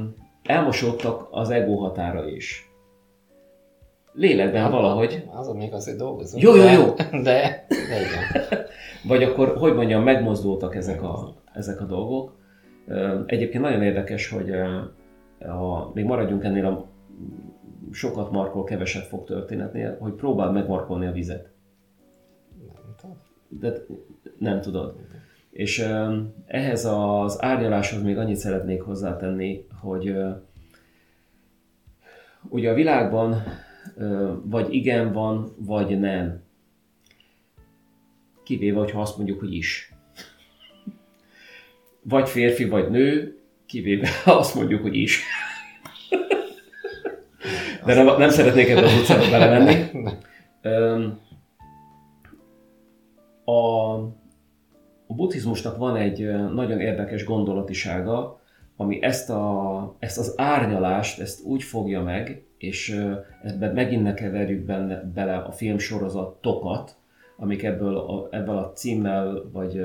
elmosódtak 0.44 1.28
az 1.32 1.50
ego 1.50 1.76
határa 1.76 2.28
is 2.28 2.71
lélekben 4.14 4.62
hát, 4.62 4.72
valahogy. 4.72 5.24
Azon 5.32 5.56
még 5.56 5.74
azért 5.74 5.98
dolgozunk. 5.98 6.44
Jó, 6.44 6.56
jó, 6.56 6.64
jó. 6.64 6.94
De, 7.12 7.22
de, 7.22 7.66
igen. 8.00 8.60
Vagy 9.08 9.24
akkor, 9.24 9.58
hogy 9.58 9.74
mondjam, 9.74 10.04
megmozdultak 10.04 10.76
ezek 10.76 11.04
a, 11.04 11.36
ezek 11.54 11.82
a 11.82 11.86
dolgok. 11.86 12.40
Egyébként 13.26 13.64
nagyon 13.64 13.82
érdekes, 13.82 14.30
hogy 14.30 14.52
a, 15.40 15.92
még 15.94 16.06
maradjunk 16.06 16.44
ennél 16.44 16.66
a 16.66 16.90
sokat 17.92 18.32
markol, 18.32 18.64
keveset 18.64 19.06
fog 19.06 19.26
történetnél, 19.26 19.98
hogy 20.00 20.14
próbáld 20.14 20.54
megmarkolni 20.54 21.06
a 21.08 21.12
vizet. 21.12 21.50
Nem 22.60 22.96
tudom. 22.98 23.18
De 23.50 23.74
nem 24.38 24.62
tudod. 24.62 24.96
És 25.50 25.88
ehhez 26.46 26.86
az 26.86 27.44
árnyaláshoz 27.44 28.04
még 28.04 28.18
annyit 28.18 28.36
szeretnék 28.36 28.82
hozzátenni, 28.82 29.66
hogy 29.82 30.16
ugye 32.50 32.72
a 32.72 32.74
világban 32.74 33.44
vagy 34.44 34.74
igen 34.74 35.12
van, 35.12 35.56
vagy 35.58 36.00
nem. 36.00 36.44
Kivéve, 38.44 38.80
hogyha 38.80 39.02
azt 39.02 39.18
mondjuk, 39.18 39.40
hogy 39.40 39.54
is. 39.54 39.94
Vagy 42.04 42.30
férfi, 42.30 42.66
vagy 42.66 42.90
nő, 42.90 43.40
kivéve, 43.66 44.10
azt 44.26 44.56
mondjuk, 44.56 44.82
hogy 44.82 44.96
is. 44.96 45.24
De 47.86 48.04
nem, 48.04 48.18
nem 48.18 48.30
szeretnék 48.30 48.70
ebbe 48.70 48.86
az 48.86 48.94
utcába 49.00 49.30
belemenni. 49.30 49.90
A, 53.44 53.94
a 55.08 55.14
buddhizmusnak 55.14 55.78
van 55.78 55.96
egy 55.96 56.32
nagyon 56.54 56.80
érdekes 56.80 57.24
gondolatisága, 57.24 58.42
ami 58.76 59.04
ezt, 59.04 59.30
a, 59.30 59.96
ezt 60.00 60.18
az 60.18 60.34
árnyalást, 60.38 61.20
ezt 61.20 61.44
úgy 61.44 61.64
fogja 61.64 62.02
meg, 62.02 62.44
és 62.62 62.90
ebben 63.44 63.74
megint 63.74 64.04
ne 64.04 64.14
keverjük 64.14 64.66
benne, 64.66 65.12
bele 65.14 65.38
a 65.38 65.52
filmsorozatokat, 65.52 66.96
amik 67.38 67.64
ebből 67.64 67.98
a, 67.98 68.28
ebből 68.32 68.58
a 68.58 68.72
címmel, 68.72 69.50
vagy, 69.52 69.82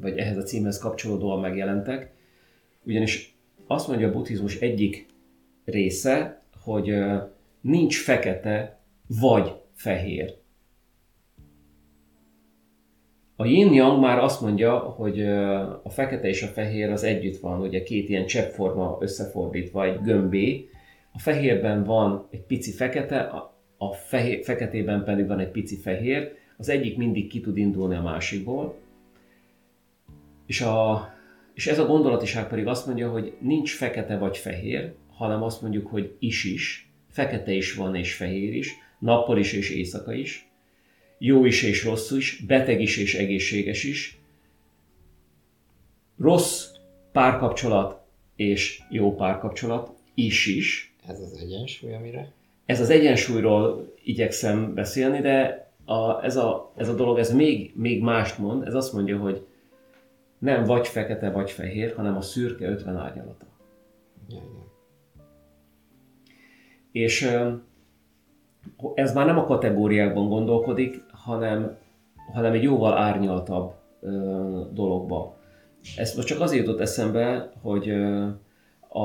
vagy 0.00 0.18
ehhez 0.18 0.36
a 0.36 0.42
címhez 0.42 0.78
kapcsolódóan 0.78 1.40
megjelentek. 1.40 2.12
Ugyanis 2.84 3.34
azt 3.66 3.88
mondja 3.88 4.08
a 4.08 4.12
buddhizmus 4.12 4.60
egyik 4.60 5.06
része, 5.64 6.42
hogy 6.62 6.94
nincs 7.60 8.02
fekete 8.02 8.78
vagy 9.20 9.54
fehér. 9.72 10.38
A 13.36 13.44
yin 13.44 13.72
yang 13.72 14.00
már 14.00 14.18
azt 14.18 14.40
mondja, 14.40 14.78
hogy 14.78 15.20
a 15.82 15.90
fekete 15.90 16.28
és 16.28 16.42
a 16.42 16.46
fehér 16.46 16.90
az 16.90 17.02
együtt 17.02 17.36
van, 17.36 17.60
ugye 17.60 17.82
két 17.82 18.08
ilyen 18.08 18.26
cseppforma 18.26 18.98
összefordítva 19.00 19.84
egy 19.84 20.00
gömbé, 20.00 20.68
a 21.12 21.18
fehérben 21.18 21.84
van 21.84 22.26
egy 22.30 22.42
pici 22.42 22.72
fekete, 22.72 23.20
a, 23.20 23.58
a 23.76 23.92
fehér, 23.92 24.44
feketében 24.44 25.04
pedig 25.04 25.26
van 25.26 25.38
egy 25.38 25.50
pici 25.50 25.76
fehér, 25.76 26.32
az 26.56 26.68
egyik 26.68 26.96
mindig 26.96 27.28
ki 27.28 27.40
tud 27.40 27.56
indulni 27.56 27.94
a 27.94 28.02
másikból, 28.02 28.78
és, 30.46 30.60
a, 30.60 31.08
és 31.54 31.66
ez 31.66 31.78
a 31.78 31.86
gondolatiság 31.86 32.48
pedig 32.48 32.66
azt 32.66 32.86
mondja, 32.86 33.10
hogy 33.10 33.36
nincs 33.40 33.74
fekete 33.76 34.18
vagy 34.18 34.36
fehér, 34.36 34.92
hanem 35.08 35.42
azt 35.42 35.62
mondjuk, 35.62 35.86
hogy 35.86 36.16
is-is, 36.18 36.90
fekete 37.08 37.52
is 37.52 37.74
van 37.74 37.94
és 37.94 38.14
fehér 38.14 38.54
is, 38.54 38.74
nappal 38.98 39.38
is 39.38 39.52
és 39.52 39.70
éjszaka 39.70 40.12
is, 40.12 40.48
jó 41.18 41.44
is 41.44 41.62
és 41.62 41.84
rossz 41.84 42.10
is, 42.10 42.44
beteg 42.46 42.80
is 42.80 42.96
és 42.96 43.14
egészséges 43.14 43.84
is, 43.84 44.18
rossz 46.18 46.66
párkapcsolat 47.12 48.00
és 48.36 48.80
jó 48.90 49.14
párkapcsolat 49.14 49.92
is 50.14 50.46
is, 50.46 50.89
ez 51.06 51.20
az 51.20 51.38
egyensúly, 51.42 51.94
amire? 51.94 52.32
Ez 52.66 52.80
az 52.80 52.90
egyensúlyról 52.90 53.92
igyekszem 54.04 54.74
beszélni, 54.74 55.20
de 55.20 55.68
a, 55.84 56.24
ez, 56.24 56.36
a, 56.36 56.72
ez 56.76 56.88
a 56.88 56.94
dolog 56.94 57.18
ez 57.18 57.34
még, 57.34 57.72
még 57.76 58.02
mást 58.02 58.38
mond. 58.38 58.66
Ez 58.66 58.74
azt 58.74 58.92
mondja, 58.92 59.18
hogy 59.18 59.46
nem 60.38 60.64
vagy 60.64 60.88
fekete, 60.88 61.30
vagy 61.30 61.50
fehér, 61.50 61.94
hanem 61.96 62.16
a 62.16 62.20
szürke 62.20 62.68
50 62.68 62.96
árnyalata. 62.96 63.46
Ja, 64.28 64.36
ja. 64.36 64.68
És 66.92 67.30
ez 68.94 69.14
már 69.14 69.26
nem 69.26 69.38
a 69.38 69.44
kategóriákban 69.44 70.28
gondolkodik, 70.28 71.02
hanem, 71.12 71.76
hanem 72.32 72.52
egy 72.52 72.62
jóval 72.62 72.92
árnyaltabb 72.92 73.72
dologba. 74.72 75.36
ezt 75.96 76.16
most 76.16 76.28
csak 76.28 76.40
azért 76.40 76.66
jutott 76.66 76.80
eszembe, 76.80 77.52
hogy 77.62 77.90
a, 78.88 79.04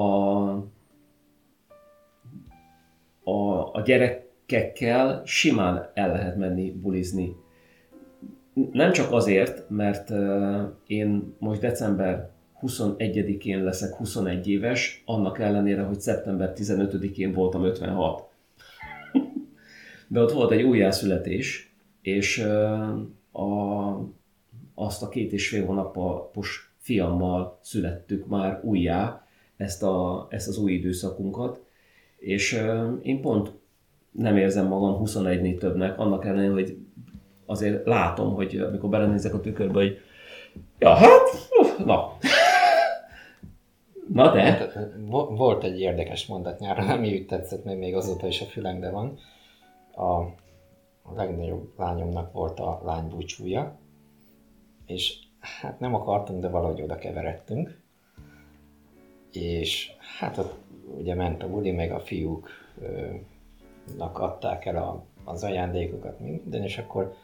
a, 3.26 3.74
a 3.74 3.82
gyerekekkel 3.86 5.22
simán 5.26 5.90
el 5.94 6.12
lehet 6.12 6.36
menni 6.36 6.72
bulizni. 6.72 7.36
Nem 8.72 8.92
csak 8.92 9.12
azért, 9.12 9.70
mert 9.70 10.12
én 10.88 11.36
most 11.40 11.62
december 11.62 12.30
21-én 12.62 13.64
leszek 13.64 13.94
21 13.94 14.48
éves, 14.48 15.04
annak 15.06 15.40
ellenére, 15.40 15.82
hogy 15.82 16.00
szeptember 16.00 16.54
15-én 16.56 17.34
voltam 17.34 17.64
56. 17.64 18.24
De 20.08 20.22
ott 20.22 20.32
volt 20.32 20.52
egy 20.52 20.62
újjászületés, 20.62 21.74
és 22.02 22.40
a, 23.32 23.90
azt 24.76 25.04
a 25.04 25.10
két 25.10 25.34
és 25.34 25.50
fél 25.50 25.66
hónapos 25.66 26.74
fiammal 26.78 27.60
születtük 27.62 28.28
már 28.28 28.60
újjá 28.64 29.28
ezt, 29.58 29.84
a, 29.84 30.28
ezt 30.30 30.48
az 30.48 30.58
új 30.58 30.72
időszakunkat, 30.72 31.65
és 32.18 32.64
én 33.02 33.22
pont 33.22 33.52
nem 34.12 34.38
érzem 34.38 34.68
magam 34.68 35.02
21-nél 35.06 35.58
többnek, 35.58 36.00
annak 36.00 36.26
ellenére, 36.26 36.54
hogy 36.54 36.78
azért 37.46 37.86
látom, 37.86 38.34
hogy 38.34 38.58
amikor 38.58 38.90
belenézek 38.90 39.34
a 39.34 39.40
tükörbe, 39.40 39.80
hogy 39.80 39.98
ja, 40.80 40.94
hát, 40.94 41.28
na. 41.86 42.18
Na 44.14 44.32
de? 44.32 44.42
Hát, 44.42 44.78
volt 45.30 45.64
egy 45.64 45.80
érdekes 45.80 46.26
mondat 46.26 46.60
nyáron, 46.60 46.90
ami 46.90 47.14
úgy 47.14 47.26
tetszett, 47.26 47.64
még, 47.64 47.78
még 47.78 47.96
azóta 47.96 48.28
is 48.28 48.42
a 48.42 48.46
fülembe 48.46 48.90
van. 48.90 49.18
A, 49.96 50.44
legnagyobb 51.16 51.74
lányomnak 51.78 52.34
volt 52.34 52.60
a 52.60 52.82
lánybúcsúja, 52.86 53.78
és 54.86 55.18
hát 55.40 55.80
nem 55.80 55.96
akartunk, 55.96 56.42
de 56.42 56.50
valahogy 56.50 56.82
oda 56.82 56.96
keveredtünk. 56.96 57.82
És 59.32 59.92
hát 60.18 60.38
ott 60.38 60.54
ugye 60.98 61.16
ment 61.16 61.44
a 61.44 61.50
buli, 61.50 61.72
meg 61.72 61.92
a 61.92 62.00
fiúknak 62.00 62.50
adták 64.20 64.66
el 64.66 64.78
a, 64.78 65.06
az 65.24 65.44
ajándékokat, 65.44 66.20
minden, 66.20 66.64
és 66.64 66.78
akkor 66.78 67.16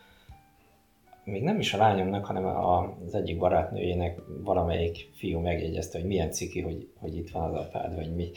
még 1.24 1.44
nem 1.44 1.60
is 1.60 1.74
a 1.74 1.78
lányomnak, 1.78 2.26
hanem 2.26 2.46
az 2.46 3.16
egyik 3.16 3.38
barátnőjének 3.38 4.20
valamelyik 4.44 5.10
fiú 5.14 5.40
megjegyezte, 5.40 5.98
hogy 6.00 6.08
milyen 6.08 6.32
ciki, 6.32 6.62
hogy, 6.62 6.88
hogy 7.00 7.16
itt 7.16 7.30
van 7.30 7.44
az 7.44 7.60
apád, 7.60 7.96
vagy 7.96 8.16
mi. 8.16 8.32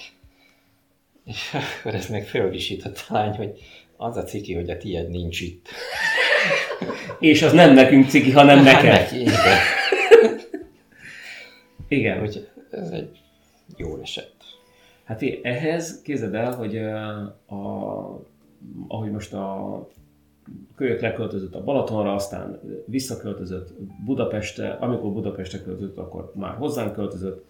És 1.25 1.55
akkor 1.55 1.95
ez 1.95 2.09
meg 2.09 2.27
fölvisított 2.27 3.05
a 3.09 3.13
lány, 3.13 3.37
hogy 3.37 3.61
az 3.97 4.17
a 4.17 4.23
ciki, 4.23 4.55
hogy 4.55 4.71
a 4.71 4.77
tiéd 4.77 5.11
nincs 5.11 5.41
itt. 5.41 5.69
És 7.21 7.43
az 7.43 7.53
nem 7.53 7.75
nekünk 7.75 8.09
ciki, 8.09 8.31
hanem 8.31 8.65
hát 8.65 8.83
neked. 8.83 9.01
Neki, 9.01 9.21
igen. 9.21 9.59
igen. 11.89 12.23
Úgyhogy 12.23 12.49
ez 12.71 12.91
egy 12.91 13.21
jó 13.77 14.01
esett. 14.01 14.34
Hát 15.05 15.23
ehhez 15.43 16.03
képzeld 16.03 16.35
el, 16.35 16.57
hogy 16.57 16.77
a, 17.47 18.23
ahogy 18.89 19.11
most 19.11 19.35
a 19.35 19.89
kölyök 20.75 21.01
leköltözött 21.01 21.55
a 21.55 21.65
Balatonra, 21.65 22.15
aztán 22.15 22.61
visszaköltözött 22.87 23.73
Budapestre, 24.05 24.71
amikor 24.71 25.13
Budapestre 25.13 25.59
költözött, 25.59 25.97
akkor 25.97 26.33
már 26.35 26.55
hozzánk 26.55 26.93
költözött, 26.93 27.45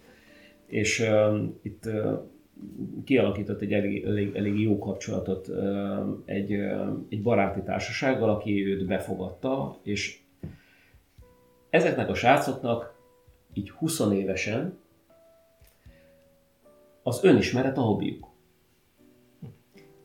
és 0.65 0.99
uh, 0.99 1.43
itt 1.61 1.85
uh, 1.85 2.19
kialakított 3.03 3.61
egy 3.61 3.73
elég, 3.73 4.03
elég, 4.03 4.35
elég 4.35 4.61
jó 4.61 4.79
kapcsolatot 4.79 5.47
uh, 5.47 5.55
egy, 6.25 6.53
uh, 6.53 6.87
egy 7.09 7.21
baráti 7.21 7.61
társasággal, 7.61 8.29
aki 8.29 8.65
őt 8.67 8.85
befogadta, 8.85 9.79
és 9.83 10.19
ezeknek 11.69 12.09
a 12.09 12.13
srácoknak 12.13 12.95
így 13.53 13.69
20 13.69 13.99
évesen 14.13 14.77
az 17.07 17.23
önismeret 17.23 17.77
a 17.77 17.81
hobbiuk. 17.81 18.27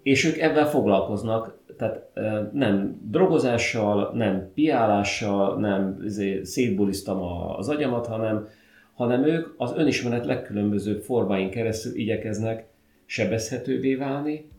És 0.02 0.24
ők 0.24 0.38
ebben 0.38 0.66
foglalkoznak, 0.66 1.58
tehát 1.76 2.10
nem 2.52 3.00
drogozással, 3.10 4.12
nem 4.14 4.50
piálással, 4.54 5.58
nem 5.58 6.00
izé, 6.04 6.42
szétbuliztam 6.42 7.22
az 7.56 7.68
agyamat, 7.68 8.06
hanem, 8.06 8.48
hanem 8.94 9.24
ők 9.24 9.54
az 9.56 9.72
önismeret 9.76 10.26
legkülönbözőbb 10.26 11.02
formáin 11.02 11.50
keresztül 11.50 11.96
igyekeznek 11.96 12.66
sebezhetővé 13.06 13.94
válni, 13.94 14.50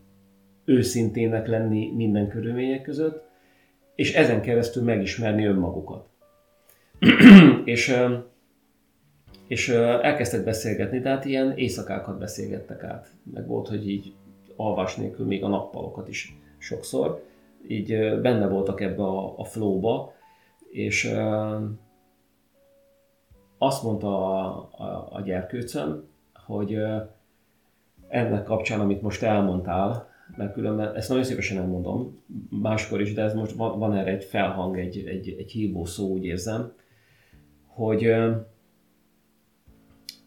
őszintének 0.64 1.46
lenni 1.46 1.92
minden 1.94 2.28
körülmények 2.28 2.82
között, 2.82 3.24
és 3.94 4.14
ezen 4.14 4.42
keresztül 4.42 4.82
megismerni 4.82 5.44
önmagukat. 5.44 6.06
és 7.64 7.96
és 9.52 9.68
elkezdtek 10.02 10.44
beszélgetni, 10.44 10.98
de 10.98 11.08
hát 11.08 11.24
ilyen 11.24 11.56
éjszakákat 11.56 12.18
beszélgettek 12.18 12.84
át. 12.84 13.12
Meg 13.34 13.46
volt, 13.46 13.68
hogy 13.68 13.88
így 13.88 14.12
alvás 14.56 14.96
nélkül 14.96 15.26
még 15.26 15.44
a 15.44 15.48
nappalokat 15.48 16.08
is 16.08 16.36
sokszor. 16.58 17.24
Így 17.68 18.20
benne 18.20 18.48
voltak 18.48 18.80
ebbe 18.80 19.02
a, 19.02 19.38
a 19.38 19.44
flowba, 19.44 20.12
és 20.70 21.14
azt 23.58 23.82
mondta 23.82 24.26
a, 24.26 24.68
a, 24.72 25.08
a 25.10 25.20
gyerkőcöm, 25.20 26.04
hogy 26.46 26.78
ennek 28.08 28.44
kapcsán, 28.44 28.80
amit 28.80 29.02
most 29.02 29.22
elmondtál, 29.22 30.08
mert 30.36 30.52
különben 30.52 30.94
ezt 30.94 31.08
nagyon 31.08 31.24
szívesen 31.24 31.58
elmondom, 31.58 32.22
máskor 32.50 33.00
is, 33.00 33.14
de 33.14 33.22
ez 33.22 33.34
most 33.34 33.52
van, 33.52 33.78
van 33.78 33.96
erre 33.96 34.10
egy 34.10 34.24
felhang, 34.24 34.78
egy, 34.78 35.06
egy, 35.06 35.36
egy 35.38 35.50
hívó 35.50 35.84
szó, 35.84 36.08
úgy 36.08 36.24
érzem, 36.24 36.72
hogy 37.66 38.14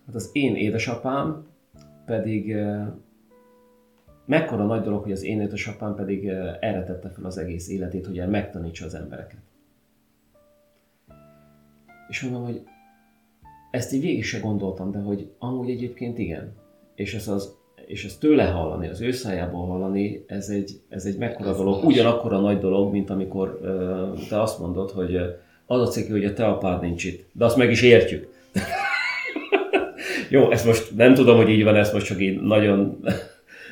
Hát 0.05 0.15
az 0.15 0.29
én 0.33 0.55
édesapám 0.55 1.45
pedig 2.05 2.55
mekkora 4.25 4.65
nagy 4.65 4.81
dolog, 4.81 5.03
hogy 5.03 5.11
az 5.11 5.23
én 5.23 5.41
édesapám 5.41 5.95
pedig 5.95 6.27
erre 6.59 6.83
tette 6.83 7.09
fel 7.09 7.25
az 7.25 7.37
egész 7.37 7.69
életét, 7.69 8.05
hogy 8.05 8.19
el 8.19 8.27
megtanítsa 8.27 8.85
az 8.85 8.93
embereket. 8.93 9.39
És 12.09 12.21
mondom, 12.21 12.43
hogy 12.43 12.63
ezt 13.71 13.93
így 13.93 14.01
végig 14.01 14.23
se 14.23 14.39
gondoltam, 14.39 14.91
de 14.91 14.99
hogy 14.99 15.31
amúgy 15.39 15.69
egyébként 15.69 16.17
igen. 16.17 16.53
És 16.95 17.13
ez 17.13 17.27
az 17.27 17.55
és 17.85 18.05
ezt 18.05 18.19
tőle 18.19 18.43
hallani, 18.43 18.87
az 18.87 19.01
ő 19.01 19.11
szájából 19.11 19.67
hallani, 19.67 20.23
ez 20.27 20.49
egy, 20.49 20.81
ez 20.89 21.05
egy 21.05 21.17
mekkora 21.17 21.49
ez 21.49 21.57
dolog, 21.57 21.83
ugyanakkor 21.83 22.33
a 22.33 22.39
nagy 22.39 22.59
dolog, 22.59 22.91
mint 22.91 23.09
amikor 23.09 23.59
uh, 23.61 24.27
te 24.27 24.41
azt 24.41 24.59
mondod, 24.59 24.91
hogy 24.91 25.15
az 25.65 25.81
a 25.81 25.87
ciki, 25.87 26.11
hogy 26.11 26.25
a 26.25 26.33
te 26.33 26.45
apád 26.45 26.81
nincs 26.81 27.03
itt. 27.03 27.25
De 27.31 27.45
azt 27.45 27.57
meg 27.57 27.71
is 27.71 27.81
értjük. 27.81 28.33
Jó, 30.29 30.51
ezt 30.51 30.65
most 30.65 30.95
nem 30.95 31.13
tudom, 31.13 31.37
hogy 31.37 31.49
így 31.49 31.63
van, 31.63 31.75
ezt 31.75 31.93
most 31.93 32.05
csak 32.05 32.21
így 32.21 32.41
nagyon, 32.41 33.05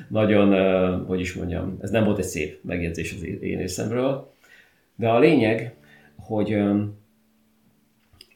nagyon, 0.07 1.05
hogy 1.05 1.19
is 1.19 1.33
mondjam, 1.33 1.77
ez 1.81 1.89
nem 1.89 2.03
volt 2.03 2.17
egy 2.17 2.23
szép 2.23 2.59
megjegyzés 2.63 3.13
az 3.13 3.23
én 3.23 3.57
részemről, 3.57 4.31
de 4.95 5.09
a 5.09 5.19
lényeg, 5.19 5.75
hogy, 6.15 6.57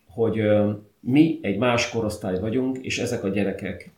hogy 0.08 0.42
mi 1.00 1.40
egy 1.42 1.58
más 1.58 1.90
korosztály 1.90 2.40
vagyunk, 2.40 2.78
és 2.78 3.00
ezek 3.00 3.24
a 3.24 3.30
gyerekek, 3.30 3.92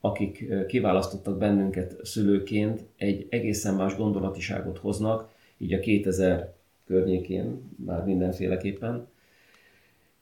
akik 0.00 0.44
kiválasztottak 0.66 1.38
bennünket 1.38 1.96
szülőként, 2.02 2.80
egy 2.96 3.26
egészen 3.30 3.74
más 3.74 3.96
gondolatiságot 3.96 4.78
hoznak, 4.78 5.28
így 5.58 5.72
a 5.72 5.80
2000 5.80 6.52
környékén, 6.86 7.76
már 7.84 8.04
mindenféleképpen. 8.04 9.08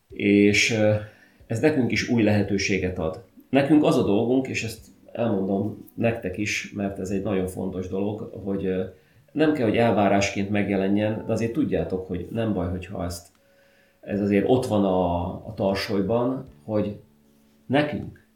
És 0.09 0.79
ez 1.51 1.61
nekünk 1.61 1.93
is 1.93 2.09
új 2.09 2.23
lehetőséget 2.23 2.99
ad. 2.99 3.25
Nekünk 3.49 3.85
az 3.85 3.97
a 3.97 4.03
dolgunk, 4.03 4.49
és 4.49 4.65
ezt 4.65 4.87
elmondom 5.13 5.91
nektek 5.95 6.39
is, 6.39 6.73
mert 6.77 6.99
ez 6.99 7.11
egy 7.11 7.23
nagyon 7.23 7.47
fontos 7.47 7.89
dolog, 7.89 8.21
hogy 8.45 8.75
nem 9.33 9.53
kell, 9.53 9.67
hogy 9.67 9.77
elvárásként 9.77 10.51
megjelenjen, 10.51 11.25
de 11.27 11.33
azért 11.33 11.53
tudjátok, 11.53 12.07
hogy 12.07 12.29
nem 12.31 12.53
baj, 12.53 12.69
hogyha 12.71 13.05
ezt, 13.05 13.29
ez 14.01 14.21
azért 14.21 14.45
ott 14.49 14.67
van 14.67 14.85
a, 14.85 15.25
a 15.47 15.55
tarsolyban, 15.55 16.49
hogy 16.65 17.01
nekünk, 17.67 18.27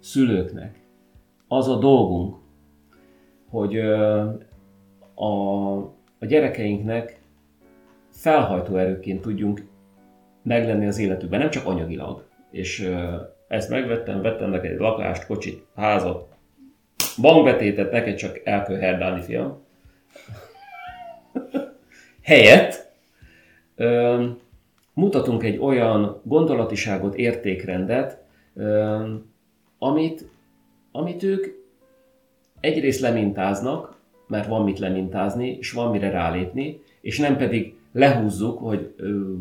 szülőknek 0.00 0.80
az 1.48 1.68
a 1.68 1.78
dolgunk, 1.78 2.36
hogy 3.48 3.78
a, 5.14 5.76
a 6.18 6.26
gyerekeinknek 6.26 7.20
felhajtó 8.10 8.76
erőként 8.76 9.20
tudjunk 9.20 9.66
meglenni 10.42 10.86
az 10.86 10.98
életükben, 10.98 11.38
nem 11.40 11.50
csak 11.50 11.66
anyagilag, 11.66 12.32
és 12.54 12.90
ezt 13.48 13.68
megvettem, 13.68 14.22
vettem 14.22 14.50
neked 14.50 14.70
egy 14.70 14.78
lakást, 14.78 15.26
kocsit, 15.26 15.64
házat, 15.76 16.28
bankbetétet, 17.20 17.92
neked 17.92 18.16
csak 18.16 18.40
el 18.44 18.64
kell 18.64 18.76
herdálni, 18.76 19.22
fiam. 19.22 19.62
Helyett 22.22 22.92
mutatunk 24.92 25.42
egy 25.42 25.58
olyan 25.58 26.20
gondolatiságot, 26.22 27.14
értékrendet, 27.14 28.22
amit, 29.78 30.28
amit 30.92 31.22
ők 31.22 31.46
egyrészt 32.60 33.00
lemintáznak, 33.00 33.96
mert 34.26 34.48
van 34.48 34.64
mit 34.64 34.78
lemintázni, 34.78 35.56
és 35.58 35.72
van 35.72 35.90
mire 35.90 36.10
rálépni, 36.10 36.80
és 37.00 37.18
nem 37.18 37.36
pedig 37.36 37.74
lehúzzuk, 37.92 38.58
hogy 38.58 38.94
ö, 38.96 39.32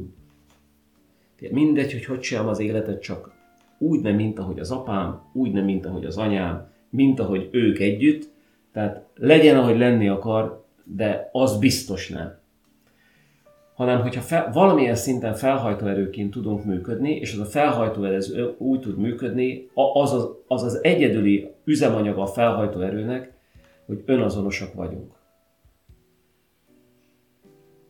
Mindegy, 1.52 1.92
hogy 1.92 2.06
hogy 2.06 2.20
csinálom 2.20 2.50
az 2.50 2.60
életet, 2.60 3.02
csak 3.02 3.32
úgy 3.78 4.02
nem, 4.02 4.16
mint 4.16 4.40
ahogy 4.40 4.60
az 4.60 4.72
apám, 4.72 5.22
úgy 5.34 5.52
nem, 5.52 5.66
mint 5.66 5.86
ahogy 5.86 6.06
az 6.06 6.18
anyám, 6.18 6.72
mint 6.90 7.20
ahogy 7.20 7.50
ők 7.52 7.80
együtt, 7.80 8.30
tehát 8.72 9.06
legyen, 9.16 9.58
ahogy 9.58 9.78
lenni 9.78 10.10
akar, 10.10 10.66
de 10.84 11.30
az 11.32 11.60
biztos 11.60 12.10
nem. 12.10 12.42
Hanem, 13.76 14.02
hogyha 14.02 14.22
fel, 14.22 14.52
valamilyen 14.54 14.96
szinten 14.96 15.34
felhajtóerőként 15.34 16.32
tudunk 16.32 16.66
működni, 16.66 17.16
és 17.16 17.34
az 17.34 17.40
a 17.40 17.46
felhajtóerő 17.46 18.20
úgy 18.58 18.80
tud 18.80 18.98
működni, 18.98 19.70
az 19.94 20.14
az, 20.14 20.30
az 20.48 20.64
az 20.64 20.84
egyedüli 20.84 21.52
üzemanyaga 21.64 22.22
a 22.22 22.26
felhajtóerőnek, 22.26 23.34
hogy 23.86 24.04
önazonosak 24.06 24.74
vagyunk. 24.74 25.12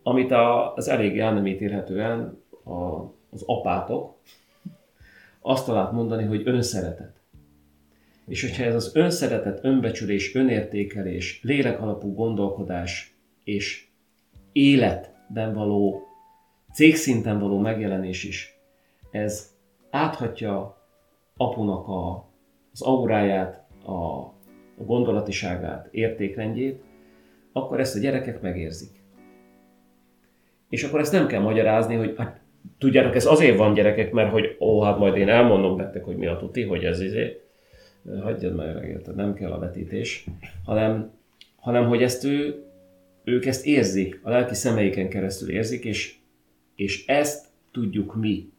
Amit 0.04 0.32
az 0.76 0.88
elég 0.88 1.20
el 1.20 1.34
nem 1.34 1.46
a, 2.64 3.13
az 3.34 3.44
apátok 3.46 4.16
azt 5.42 5.66
talált 5.66 5.92
mondani, 5.92 6.24
hogy 6.24 6.42
önszeretet. 6.46 7.22
És 8.28 8.42
hogyha 8.42 8.64
ez 8.64 8.76
az 8.76 8.96
önszeretet, 8.96 9.64
önbecsülés, 9.64 10.36
önértékelés, 10.36 11.40
lélekalapú 11.44 12.14
gondolkodás 12.14 13.16
és 13.44 13.88
életben 14.52 15.54
való, 15.54 16.02
cégszinten 16.74 17.40
való 17.40 17.60
megjelenés 17.60 18.24
is, 18.24 18.60
ez 19.12 19.52
áthatja 19.90 20.82
apunak 21.38 21.88
a, 21.88 22.30
az 22.72 22.82
auráját, 22.82 23.66
a, 23.86 23.94
a 24.78 24.84
gondolatiságát, 24.86 25.88
értékrendjét, 25.92 26.84
akkor 27.52 27.80
ezt 27.80 27.96
a 27.96 28.00
gyerekek 28.00 28.42
megérzik. 28.42 29.04
És 30.70 30.84
akkor 30.84 31.00
ezt 31.00 31.12
nem 31.12 31.28
kell 31.28 31.42
magyarázni, 31.42 31.96
hogy 31.96 32.14
hát, 32.18 32.42
tudjátok, 32.78 33.16
ez 33.16 33.26
azért 33.26 33.58
van 33.58 33.74
gyerekek, 33.74 34.12
mert 34.12 34.32
hogy 34.32 34.56
ó, 34.60 34.82
hát 34.82 34.98
majd 34.98 35.18
én 35.18 35.30
elmondom 35.30 35.76
nektek, 35.76 36.04
hogy 36.04 36.16
mi 36.16 36.28
a 36.28 36.38
tuti, 36.38 36.64
hogy 36.64 36.84
ez 36.84 37.02
izé, 37.02 37.42
hagyjad 38.22 38.56
már 38.56 38.84
érted, 38.84 39.16
nem 39.16 39.34
kell 39.34 39.52
a 39.52 39.60
vetítés, 39.60 40.26
hanem, 40.66 41.12
hanem 41.56 41.88
hogy 41.88 42.04
ezt 42.04 42.24
ő, 42.24 42.64
ők 43.24 43.46
ezt 43.46 43.66
érzik, 43.66 44.20
a 44.24 44.30
lelki 44.30 44.54
szemeiken 44.54 45.10
keresztül 45.10 45.50
érzik, 45.50 45.86
és, 45.86 46.16
és 46.76 47.06
ezt 47.06 47.46
tudjuk 47.72 48.16
mi 48.16 48.52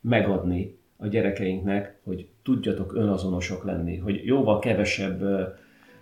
megadni 0.00 0.78
a 0.96 1.06
gyerekeinknek, 1.06 1.98
hogy 2.04 2.28
tudjatok 2.42 2.94
önazonosok 2.94 3.64
lenni, 3.64 3.96
hogy 3.96 4.24
jóval 4.24 4.58
kevesebb 4.58 5.22
ö, 5.22 5.42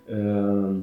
ö, 0.06 0.76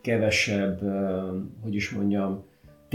kevesebb, 0.00 0.82
ö, 0.82 1.36
hogy 1.62 1.74
is 1.74 1.90
mondjam, 1.90 2.44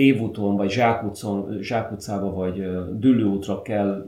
tévúton, 0.01 0.55
vagy 0.55 0.69
zsákutcon, 0.69 1.57
zsákutcába, 1.61 2.33
vagy 2.33 2.55
dülőútra 2.99 3.61
kell 3.61 4.05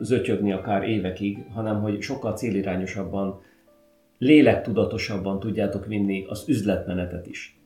zötyögni 0.00 0.52
akár 0.52 0.88
évekig, 0.88 1.44
hanem 1.54 1.80
hogy 1.80 2.02
sokkal 2.02 2.32
célirányosabban, 2.32 3.40
lélektudatosabban 4.18 5.40
tudjátok 5.40 5.86
vinni 5.86 6.24
az 6.28 6.44
üzletmenetet 6.48 7.26
is. 7.26 7.60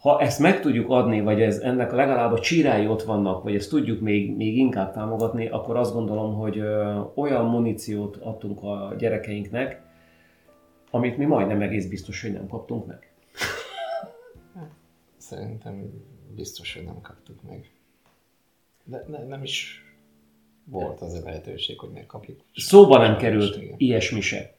Ha 0.00 0.20
ezt 0.20 0.40
meg 0.40 0.60
tudjuk 0.60 0.90
adni, 0.90 1.20
vagy 1.20 1.40
ez, 1.40 1.58
ennek 1.58 1.92
legalább 1.92 2.32
a 2.32 2.40
csírái 2.40 2.86
ott 2.86 3.02
vannak, 3.02 3.42
vagy 3.42 3.54
ezt 3.54 3.70
tudjuk 3.70 4.00
még, 4.00 4.36
még 4.36 4.56
inkább 4.56 4.92
támogatni, 4.92 5.48
akkor 5.48 5.76
azt 5.76 5.94
gondolom, 5.94 6.34
hogy 6.34 6.58
ö, 6.58 7.00
olyan 7.14 7.44
muníciót 7.44 8.16
adtunk 8.16 8.62
a 8.62 8.94
gyerekeinknek, 8.98 9.82
amit 10.90 11.16
mi 11.16 11.24
majdnem 11.24 11.60
egész 11.60 11.86
biztos, 11.86 12.22
hogy 12.22 12.32
nem 12.32 12.46
kaptunk 12.46 12.86
meg. 12.86 13.12
Szerintem 15.16 15.90
biztos, 16.34 16.74
hogy 16.74 16.84
nem 16.84 17.00
kaptuk 17.00 17.42
meg. 17.48 17.70
De 18.84 19.04
ne, 19.08 19.24
nem 19.24 19.42
is 19.42 19.84
volt 20.64 21.00
az 21.00 21.14
a 21.14 21.20
lehetőség, 21.24 21.78
hogy 21.78 21.90
megkapjuk. 21.90 22.40
Szóba 22.54 22.98
nem 22.98 23.16
került 23.16 23.56
igen. 23.56 23.74
ilyesmi 23.76 24.20
se. 24.20 24.54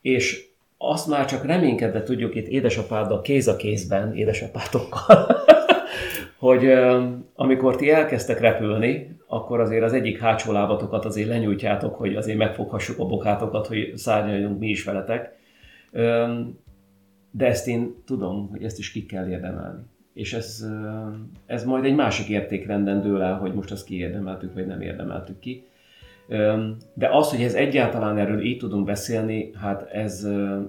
És 0.00 0.46
azt 0.78 1.06
már 1.06 1.26
csak 1.26 1.44
reménykedve 1.44 2.02
tudjuk 2.02 2.34
itt 2.34 2.46
édesapáddal 2.46 3.20
kéz 3.20 3.48
a 3.48 3.56
kézben, 3.56 4.16
édesapátokkal, 4.16 5.26
hogy 6.38 6.66
amikor 7.34 7.76
ti 7.76 7.90
elkezdtek 7.90 8.40
repülni, 8.40 9.16
akkor 9.26 9.60
azért 9.60 9.82
az 9.82 9.92
egyik 9.92 10.18
hátsó 10.18 10.52
lábatokat 10.52 11.04
azért 11.04 11.28
lenyújtjátok, 11.28 11.94
hogy 11.94 12.16
azért 12.16 12.38
megfoghassuk 12.38 12.98
a 12.98 13.06
bokátokat, 13.06 13.66
hogy 13.66 13.92
szárnyaljunk 13.96 14.58
mi 14.58 14.68
is 14.68 14.84
veletek. 14.84 15.36
De 17.30 17.46
ezt 17.46 17.66
én 17.66 17.94
tudom, 18.04 18.48
hogy 18.50 18.64
ezt 18.64 18.78
is 18.78 18.92
ki 18.92 19.06
kell 19.06 19.28
érdemelni 19.28 19.82
és 20.18 20.32
ez, 20.32 20.66
ez 21.46 21.64
majd 21.64 21.84
egy 21.84 21.94
másik 21.94 22.28
értékrenden 22.28 23.00
dől 23.00 23.22
el, 23.22 23.38
hogy 23.38 23.54
most 23.54 23.70
azt 23.70 23.84
kiérdemeltük, 23.84 24.54
vagy 24.54 24.66
nem 24.66 24.80
érdemeltük 24.80 25.38
ki. 25.38 25.66
De 26.94 27.08
az, 27.10 27.30
hogy 27.30 27.42
ez 27.42 27.54
egyáltalán 27.54 28.18
erről 28.18 28.40
így 28.40 28.58
tudunk 28.58 28.84
beszélni, 28.84 29.50
hát 29.54 29.82
ez 29.82 30.24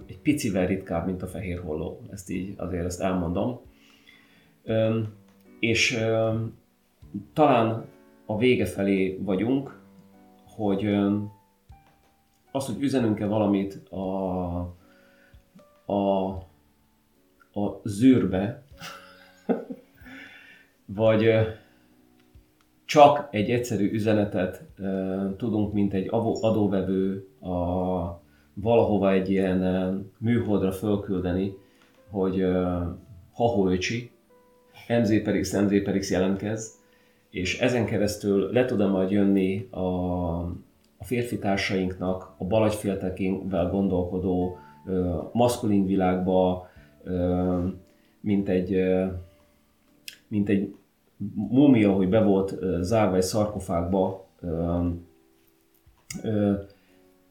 egy 0.05 0.19
picivel 0.19 0.67
ritkább, 0.67 1.05
mint 1.05 1.21
a 1.21 1.27
fehér 1.27 1.59
holló. 1.59 2.01
Ezt 2.11 2.29
így 2.29 2.53
azért 2.57 2.85
ezt 2.85 3.01
elmondom. 3.01 3.59
És 5.59 5.99
talán 7.33 7.85
a 8.25 8.37
vége 8.37 8.65
felé 8.65 9.19
vagyunk, 9.21 9.79
hogy 10.45 10.85
az, 12.51 12.65
hogy 12.65 12.81
üzenünk-e 12.83 13.25
valamit 13.25 13.91
a, 13.91 14.75
a, 15.85 16.27
a 17.53 17.81
zűrbe, 17.83 18.58
vagy 20.95 21.31
csak 22.85 23.27
egy 23.31 23.49
egyszerű 23.49 23.91
üzenetet 23.91 24.63
tudunk, 25.37 25.73
mint 25.73 25.93
egy 25.93 26.07
adóvevő 26.41 27.27
a, 27.39 28.21
valahova 28.53 29.11
egy 29.11 29.29
ilyen 29.29 30.11
műholdra 30.17 30.71
fölküldeni, 30.71 31.53
hogy 32.09 32.45
hahoöcsi, 33.31 34.11
MZPerix, 34.87 35.53
MZPerix 35.53 36.11
jelentkez, 36.11 36.77
és 37.29 37.59
ezen 37.59 37.85
keresztül 37.85 38.51
le 38.51 38.65
tudom 38.65 38.91
majd 38.91 39.11
jönni 39.11 39.67
a, 39.71 39.79
a 40.97 41.03
férfi 41.03 41.39
társainknak 41.39 42.33
a 42.37 42.45
balagyféltekénvel 42.45 43.69
gondolkodó 43.69 44.57
maszkulin 45.31 45.85
világba, 45.85 46.69
mint 48.21 48.49
egy 48.49 48.83
mint 50.29 50.49
egy 50.49 50.75
múmia, 51.33 51.91
hogy 51.91 52.09
be 52.09 52.23
volt 52.23 52.55
zárva 52.81 53.15
egy 53.15 53.21
szarkofágba, 53.21 54.27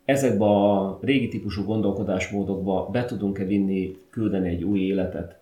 ezekbe 0.05 0.45
a 0.45 0.99
régi 1.01 1.29
típusú 1.29 1.65
gondolkodásmódokba 1.65 2.89
be 2.93 3.05
tudunk-e 3.05 3.45
vinni, 3.45 3.97
küldeni 4.11 4.49
egy 4.49 4.65
új 4.65 4.81
életet. 4.81 5.41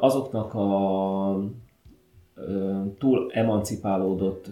Azoknak 0.00 0.54
a 0.54 1.40
túl 2.98 3.30
emancipálódott 3.32 4.50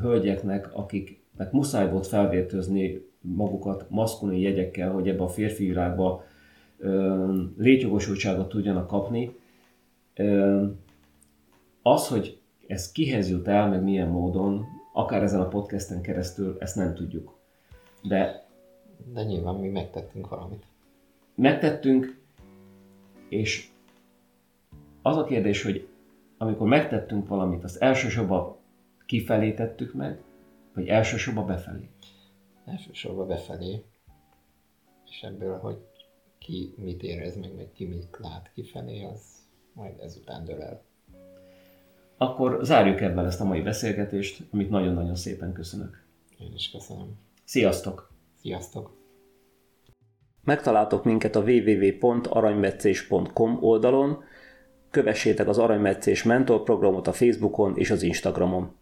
hölgyeknek, 0.00 0.70
akiknek 0.72 1.52
muszáj 1.52 1.90
volt 1.90 2.06
felvértőzni 2.06 3.08
magukat 3.20 3.86
maszkulin 3.88 4.40
jegyekkel, 4.40 4.92
hogy 4.92 5.08
ebbe 5.08 5.22
a 5.22 5.28
férfi 5.28 5.66
világba 5.66 6.24
létjogosultságot 7.56 8.48
tudjanak 8.48 8.86
kapni, 8.86 9.34
az, 11.82 12.08
hogy 12.08 12.40
ez 12.66 12.92
kihez 12.92 13.30
jut 13.30 13.48
el, 13.48 13.68
meg 13.68 13.82
milyen 13.82 14.08
módon, 14.08 14.66
akár 14.92 15.22
ezen 15.22 15.40
a 15.40 15.48
podcasten 15.48 16.02
keresztül, 16.02 16.56
ezt 16.58 16.76
nem 16.76 16.94
tudjuk. 16.94 17.38
De, 18.02 18.46
De 19.12 19.22
nyilván 19.22 19.54
mi 19.54 19.68
megtettünk 19.68 20.28
valamit. 20.28 20.64
Megtettünk, 21.34 22.20
és 23.28 23.70
az 25.02 25.16
a 25.16 25.24
kérdés, 25.24 25.62
hogy 25.62 25.88
amikor 26.38 26.68
megtettünk 26.68 27.28
valamit, 27.28 27.64
azt 27.64 27.82
elsősorban 27.82 28.56
kifelé 29.06 29.52
tettük 29.52 29.94
meg, 29.94 30.22
vagy 30.74 30.88
elsősorban 30.88 31.46
befelé? 31.46 31.88
Elsősorban 32.64 33.26
befelé. 33.26 33.84
És 35.10 35.22
ebből, 35.22 35.58
hogy 35.58 35.78
ki 36.38 36.74
mit 36.76 37.02
érez 37.02 37.36
meg, 37.36 37.54
vagy 37.54 37.72
ki 37.72 37.84
mit 37.84 38.16
lát 38.18 38.50
kifelé, 38.54 39.04
az 39.04 39.48
majd 39.72 40.00
ezután 40.00 40.44
dől 40.44 40.62
el 40.62 40.82
akkor 42.22 42.58
zárjuk 42.62 43.00
ebben 43.00 43.26
ezt 43.26 43.40
a 43.40 43.44
mai 43.44 43.60
beszélgetést, 43.60 44.42
amit 44.50 44.70
nagyon-nagyon 44.70 45.14
szépen 45.14 45.52
köszönök. 45.52 46.02
Én 46.38 46.52
is 46.54 46.70
köszönöm. 46.70 47.18
Sziasztok! 47.44 48.10
Sziasztok! 48.40 48.98
Megtaláltok 50.44 51.04
minket 51.04 51.36
a 51.36 51.40
www.aranymetszés.com 51.40 53.58
oldalon, 53.60 54.22
kövessétek 54.90 55.48
az 55.48 55.58
Aranymetszés 55.58 56.22
mentor 56.22 56.62
programot 56.62 57.06
a 57.06 57.12
Facebookon 57.12 57.76
és 57.76 57.90
az 57.90 58.02
Instagramon. 58.02 58.72